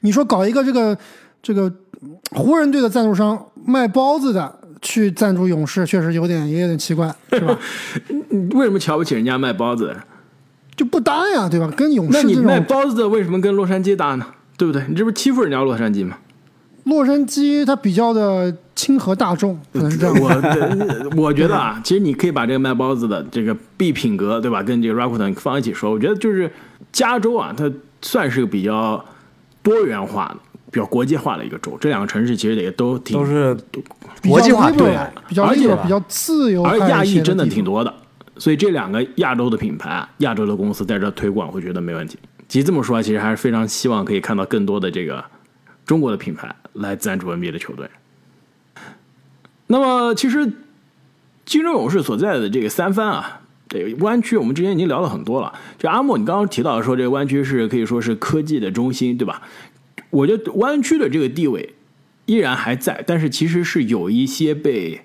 [0.00, 0.98] 你说搞一个这个
[1.42, 1.72] 这个
[2.32, 7.58] 湖人队的赞助商卖包子的去赞助勇士，确实有点也有点奇怪，是吧？
[8.28, 9.96] 你为什么瞧不起人家卖包子？
[10.76, 11.70] 就不搭呀，对吧？
[11.76, 14.26] 跟勇士那你卖包子的为什么跟洛杉矶搭呢？
[14.56, 14.84] 对不对？
[14.88, 16.18] 你这不是欺负人家洛杉矶吗？
[16.84, 20.16] 洛杉矶，它比较的亲和大众，可能是这样。
[20.18, 25.92] 我 我觉得啊，其实你可以把这个卖包子的这个 B 品格，对吧，跟这个 Rakuten 放一起说。
[25.92, 26.50] 我觉得就是
[26.90, 27.70] 加州啊，它
[28.00, 29.04] 算是个比较
[29.62, 31.78] 多元化的、比较国际化的一个州。
[31.80, 33.56] 这两个城市其实也都挺都是
[34.26, 34.98] 国际化对
[35.28, 37.94] 比较而且比较自由而亚裔真的挺多的，
[38.38, 42.18] 所以这两个亚洲的品牌、亚洲的公司在这推广，会觉得没问题。
[42.48, 45.24] 其实这么说，其实还是非常希望可以看到更多的这个
[45.84, 47.88] 中国的品牌来赞助 NBA 的球队。
[49.66, 50.52] 那么，其实
[51.44, 55.52] 金州勇士所在的这个三藩啊，这个湾区，我们之前已经聊了很多了。
[55.78, 59.40] 就阿莫，你刚刚提到说这个湾区是可以说是科技的中心，对吧？
[60.12, 61.74] 我觉得湾区的这个地位
[62.26, 65.00] 依然还在，但是其实是有一些被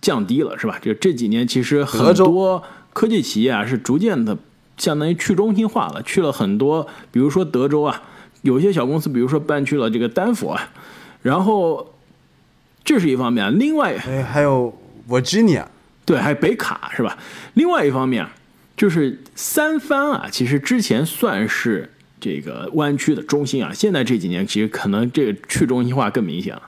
[0.00, 0.78] 降低了，是吧？
[0.82, 2.62] 就这几年其实很多
[2.92, 4.36] 科技企业啊是逐渐的
[4.76, 8.02] 相当于去中心化了，去了很多，比如说德州啊，
[8.42, 10.70] 有些小公司，比如说搬去了这个丹佛啊，
[11.22, 11.94] 然后
[12.84, 14.76] 这是一方面，另外哎，还有
[15.08, 15.64] Virginia，
[16.04, 17.16] 对，还有北卡是吧？
[17.54, 18.26] 另外一方面，
[18.76, 21.93] 就是三藩啊，其实之前算是
[22.24, 26.62] 这个湾区的中心啊，现在这几年其实可能这个去中心化更明显了，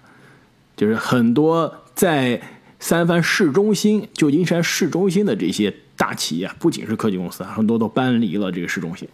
[0.76, 2.38] 就是很多在
[2.78, 9.08] 三藩市中心、旧金山市中心的这些大企业啊，不仅是科技公司啊，很多都搬离了这个市中心。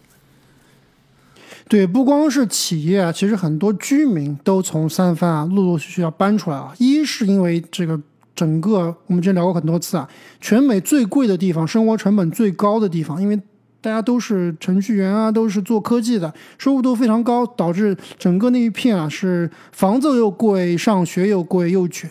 [1.69, 6.73] 对，不光是企业啊，其实很多居民都从三藩啊陆陆续续要搬出来啊。
[6.77, 7.97] 一是因为这个
[8.35, 10.09] 整个我们之前聊过很多次啊，
[10.41, 13.39] 全美最贵的地方，生活成本最高的地方，因为
[13.83, 22.09] 大家都是程序员啊，都是做科技的，收入都非常高，导致整个那一片啊是房子又贵，上学又贵又卷，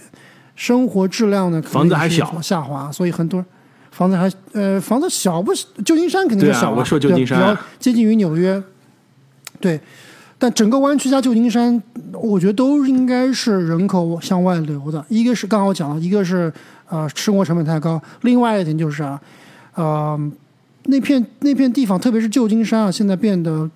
[0.55, 3.47] 生活质量呢房子还小下滑，所以很多人
[3.91, 8.63] 房子还呃房子小不是旧金山肯定是小我说旧金山啊比较接近于纽约，
[9.59, 9.81] 对。
[10.39, 11.81] 但整个湾区加旧金山，
[12.13, 15.05] 我觉得都应该是人口向外流的。
[15.09, 16.53] 一个是刚刚我讲了，一个是
[16.89, 19.21] 呃生活成本太高，另外一点就是啊，
[19.77, 20.33] 呃
[20.85, 23.71] 那片那片地方，特别是旧金山啊，现在变得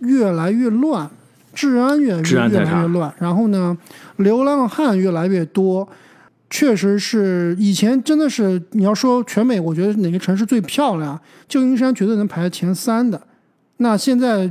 [0.00, 1.08] 越来越乱，
[1.54, 3.12] 治安越治安越来越乱。
[3.18, 3.76] 然后呢，
[4.16, 5.88] 流浪汉越来越多，
[6.48, 13.20] 确实是以前真的是你要说全美，我觉得哪个城市最漂亮，旧金山绝对能排在前三的。
[13.76, 14.50] 那现在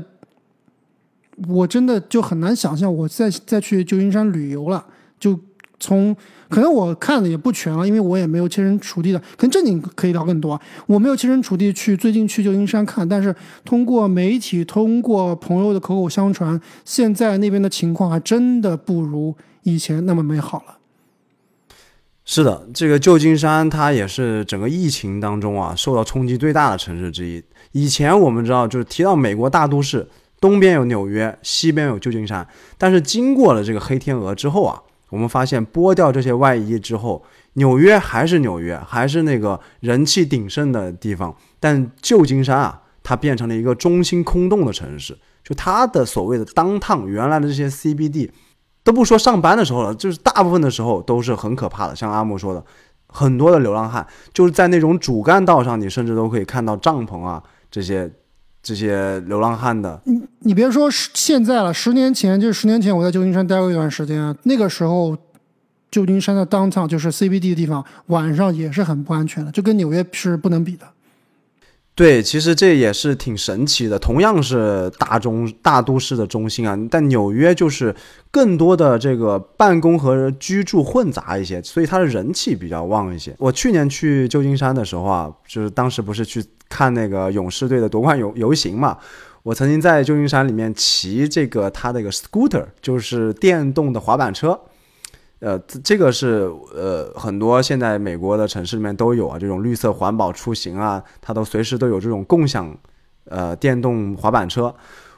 [1.47, 4.86] 我真的就很难想象我再再去旧金山旅游了，
[5.20, 5.39] 就
[5.80, 6.16] 从
[6.50, 10.60] 可能我看的也不全了，因为我也没有切身处地的，可能正经可以聊更多。
[10.88, 20.80] 我没有切身处地去最近去旧金山看，但是通过媒体、通过朋友的口口相传，现在那边的情况还真的不如以前那么美好了。
[22.26, 27.43] 是的，这个旧金山它也是整个疫情当中啊受到冲击最大的城市之一。
[27.72, 30.08] 以前我们知道，就是提到美国大都市，
[30.39, 32.47] 东边有纽约，西边有旧金山。
[32.78, 34.80] 但是经过了这个黑天鹅之后啊，
[35.10, 41.36] 我们发现剥掉这些外衣之后，纽约还是纽约，还是那个人气鼎盛的地方。
[41.60, 48.30] 但旧金山啊，它变成了一个中心空洞的城市，就它的所谓的当趟原来的这些 CBD。
[48.82, 51.95] 都不说上班的时候了，就是大部分的时候都是很可怕的。
[51.95, 52.64] 像阿木说的，
[53.07, 58.10] 很多的流浪汉就是在那种主干道上，你甚至都可以看到帐篷啊，这些
[58.62, 59.99] 这些流浪汉的。
[60.05, 65.18] 你你别说现在了，十年前就是十年前我在旧金山待过一段时间，那个时候
[65.89, 70.86] 旧金山的 downtown 就是 CBD 的地方，晚上也是很不安全的，就跟纽约是不能比的。
[72.00, 74.00] 对，其实这也是挺神奇的。
[74.00, 77.93] 同样是大中大都市的中心啊，但纽约就是
[78.32, 83.36] 更多的这个办公和居住混杂一些，所以它的人气比较旺一些。
[83.38, 88.97] 我去年去旧金山的时候啊，就是当时不是去看那个勇士队的夺冠游游行嘛，
[89.43, 94.58] 我曾经在旧金山里面骑这个它那个 scooter，就是电动的滑板车。
[95.40, 102.78] 呃，这这个是呃很多现在美国的城市里面都有啊，这种绿色环保出行啊，它都随时都有这种共享
[103.24, 104.76] 呃电动滑板车。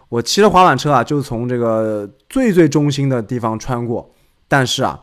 [0.09, 4.13] 我骑着滑板车啊，就从这个最最中心的地方穿过，
[4.47, 5.01] 但是啊，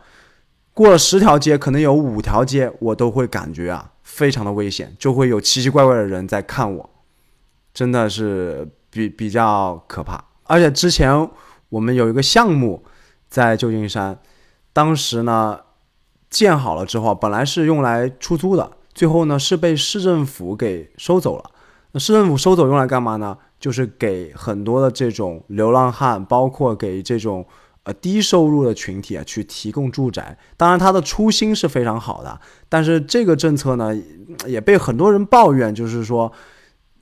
[0.72, 6.90] 过了十条街，可能有五条街我都会感觉啊非常的危险，就会有奇奇怪怪的人在看我，
[7.74, 10.22] 真的是比比较可怕。
[10.44, 11.28] 而且之前
[11.70, 12.84] 我们有一个项目
[13.28, 14.16] 在旧金山。
[14.78, 15.58] 当时呢，
[16.30, 21.50] 建好了之后，本来是用来出租的，最后呢是被市政府给收走了。
[21.90, 23.36] 那市政府收走用来干嘛呢？
[23.58, 27.44] 就是给很多的这种流浪汉，包括给这种
[27.82, 30.38] 呃低收入的群体啊，去提供住宅。
[30.56, 33.92] 当然，它的初心是非常好的，但是这个政策呢，
[34.46, 36.32] 也被很多人抱怨，就是说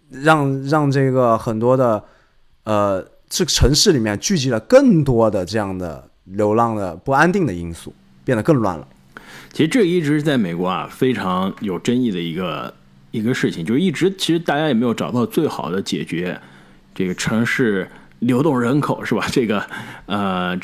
[0.08, 2.02] 让让这个很多的
[2.64, 6.08] 呃这个城市里面聚集了更多的这样的。
[6.26, 8.86] 流浪的不安定的因素变得更乱了。
[9.52, 12.74] 其实这一直是在美国啊非常有争议的一个
[13.10, 16.38] 一个事情，就是一直其实大家也没有找到最好的解决
[16.94, 19.26] 这个城市流动人口是吧？
[19.32, 19.64] 这个
[20.06, 20.56] 呃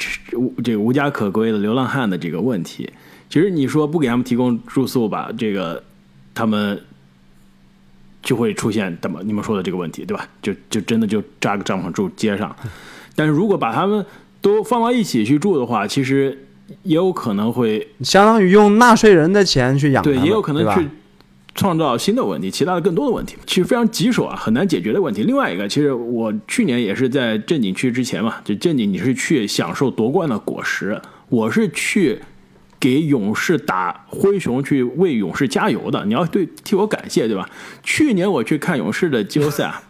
[0.63, 2.91] 这个无家可归的流浪汉的这个问题。
[3.31, 5.83] 其实你说不给他们提供住宿吧，这个
[6.35, 6.79] 他们
[8.23, 10.29] 就会出现怎么你们说的这个问题对吧？
[10.43, 12.55] 就就真的就扎个帐篷住街上。
[13.17, 14.05] 但是如果把他们
[14.43, 16.47] 都放到一起去住的话，其实
[16.83, 20.89] 也有可能会相当于用纳税人的钱去养，对，也有可能去
[21.55, 25.23] 创造新的问题，其他的更多的问题，其实非常棘手啊，很难解决的问题。
[25.23, 32.19] 另外一个，其实我去年也是在正经去之前嘛，就正经你是去享受夺冠的果实，我是去
[32.81, 36.05] 给勇士打灰熊，去为勇士加油的。
[36.07, 37.49] 你要对替我感谢，对吧？
[37.83, 39.83] 去年我去看勇士的季后赛啊。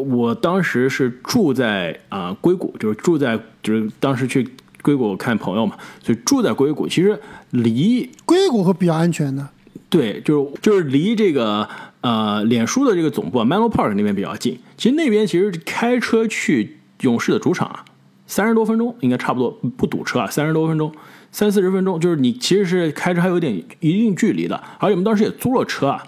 [0.00, 4.48] 我当时是住在啊硅谷，就是住在就是当时去
[4.82, 7.18] 硅谷看朋友嘛，所以住在硅谷，其实
[7.50, 9.48] 离硅谷会比较安全的。
[9.90, 11.68] 对，就是就是离这个
[12.02, 14.58] 呃脸书的这个总部啊 Menlo Park 那边比较近。
[14.76, 17.84] 其实那边其实开车去勇士的主场啊，
[18.26, 20.92] 三十多分钟应该差不多，不堵车啊，三十多分钟，
[21.32, 24.62] 三四十分钟，就是你其实是开车还有点一定距离的。
[24.78, 26.04] 而且我们当时也租了车啊。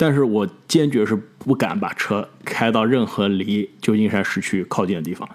[0.00, 5.28] 但是我坚决是不敢把车开到任何离旧金山市区靠近的地方。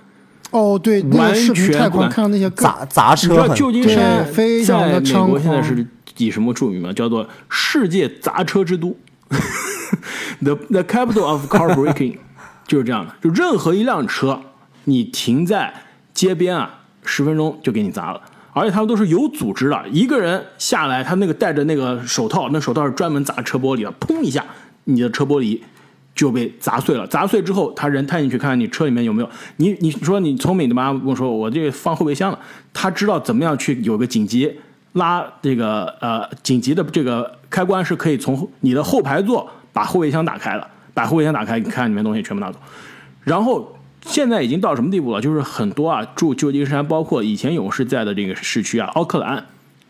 [0.49, 3.27] 哦，对，完全太看到那些砸砸车。
[3.27, 4.25] 你知道旧金山
[4.65, 5.85] 在美国现在是
[6.17, 6.91] 以什么著名吗？
[6.91, 8.97] 叫做世界砸车之都，
[10.41, 12.17] the the capital of car breaking，
[12.65, 13.13] 就是这样的。
[13.21, 14.41] 就任何一辆车，
[14.85, 15.71] 你停在
[16.11, 18.19] 街边啊，十分钟就给你砸了。
[18.57, 24.45] 而且他们都是有组织的，一个人下来，他那个戴着那个手套，那手套是专门砸车玻璃的，砰一下，
[24.85, 25.59] 你的车玻璃
[26.15, 27.05] 就被砸碎了。
[27.05, 29.29] 砸碎之后，他人探进去看看你车里面有没有。
[29.57, 30.89] 你你说你聪明的吧？
[31.03, 32.39] 我说我这个放后备箱了，
[32.73, 34.57] 他知道怎么样去有个紧急
[34.93, 42.57] 拉这个呃紧急的这个开关是可以从你的后排座把后备箱打开的，把后备箱打开，你看里面东西全部拿走，
[43.25, 43.69] 然后。
[44.05, 45.19] 现在已经到什么地步了？
[45.19, 49.43] 就是很多啊，住旧金山，包括以前勇士在的这个市区啊，奥克兰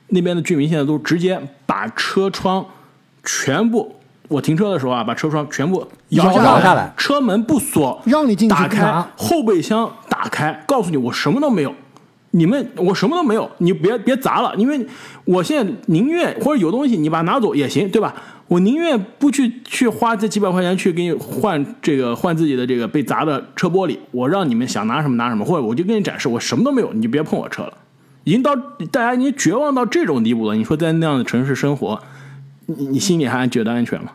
[0.07, 2.65] 那边的居民，现在都直接把车窗
[3.23, 3.95] 全部，
[4.29, 11.73] 我停车的时候啊，把车窗全部摇摇下来，车门不锁，让你进去打开，后备箱打开，告诉你我什么都没有，
[12.31, 14.87] 你们我什么都没有，你别别砸了，因为
[15.25, 18.15] 我现在宁愿或者有东西你把它拿走也行，对吧？
[18.47, 27.73] 我宁愿不去去花这几百块钱去给你换这个换自己的这个被砸的车玻璃，我让你们想拿什么拿什么，或者我就给你展示我什么都没有，你就别碰我车了。
[28.23, 28.55] 已经到
[28.91, 31.99] 大家已经绝望到这种地步了，你说在那样的城市生活，
[32.65, 34.11] 你你心里还觉得安全吗？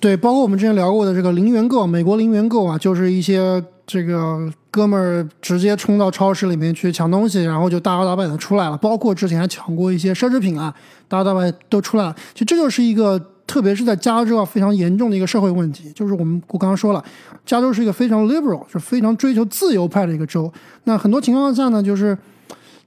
[0.00, 8.76] 对，包括我们之前聊过的这个零元购，美国零元购啊，就是一些这个哥们儿直接冲到超市里面去抢东西，然后就大摇大摆的出来了。
[8.76, 10.72] 包括之前还抢过一些奢侈品啊，
[11.08, 12.14] 大摇大摆都出来了。
[12.34, 15.90] 其实这就是一个，特别是在加州啊，非常严重的一个社会问题。
[15.92, 17.02] 就是我们我刚刚说了，
[17.46, 20.52] 加州是一个非常 liberal，是非常追求自由派的一个州。
[20.84, 22.16] 那很多情况下呢，就是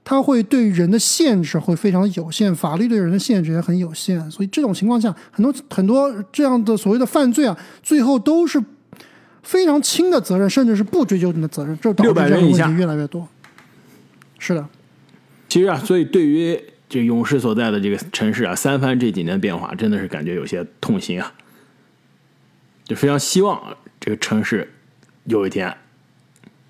[0.04, 4.30] 它会对人的限制会非常有限，法律对人的限制也很有限。
[4.30, 8.62] 所以这种情况下，很多很多这样的所谓的犯罪啊，最后都是。
[9.42, 13.28] 非常轻的责任，甚至是不追究你的责任，这导致这样的问题越来越多。
[14.38, 14.66] 是的，
[15.48, 21.32] 其实啊，所以对于这勇士所在的这个城市啊，三番这几年变化，真的是感觉有些痛心啊。
[22.84, 24.72] 就非常希望这个城市
[25.24, 25.76] 有一天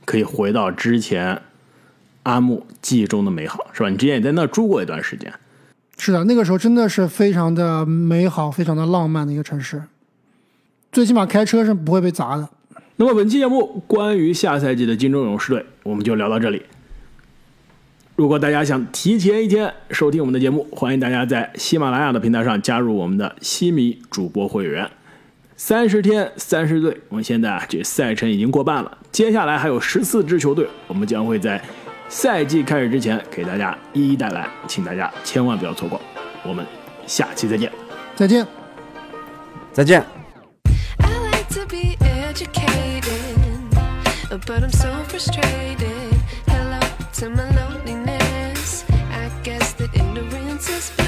[0.05, 1.41] 可以回到之前
[2.25, 3.89] 阿木记忆中的美好，是吧？
[3.89, 5.33] 你之前也在那住过一段时间。
[5.97, 9.83] 是的，那个时候真的是非常的美好，非常的浪漫的一个城市，
[10.91, 12.49] 最起码开车是不会被砸的。
[12.97, 16.63] 那么本期节目关于下赛季的金州勇士队，我们就聊到这里。
[18.15, 24.89] 如果大家想提前一天收听我们的节目，欢迎大家在喜马拉雅的平台上加入我们的西米主播会员。
[25.57, 31.61] 三十天三十队，我们现在啊，这赛程已经过半了，接下来还有十四支球队，我们将会在
[32.09, 36.01] 赛季开始之前给大家一一带来，请大家千万不要错过。
[36.45, 36.65] 我们
[37.07, 37.73] 下期再见，
[38.15, 38.47] 再见，
[39.73, 40.22] 再见。
[44.33, 46.15] But I'm so frustrated.
[46.47, 46.81] Hello
[47.17, 48.83] to my loneliness.
[48.91, 51.02] I guess that ignorance is.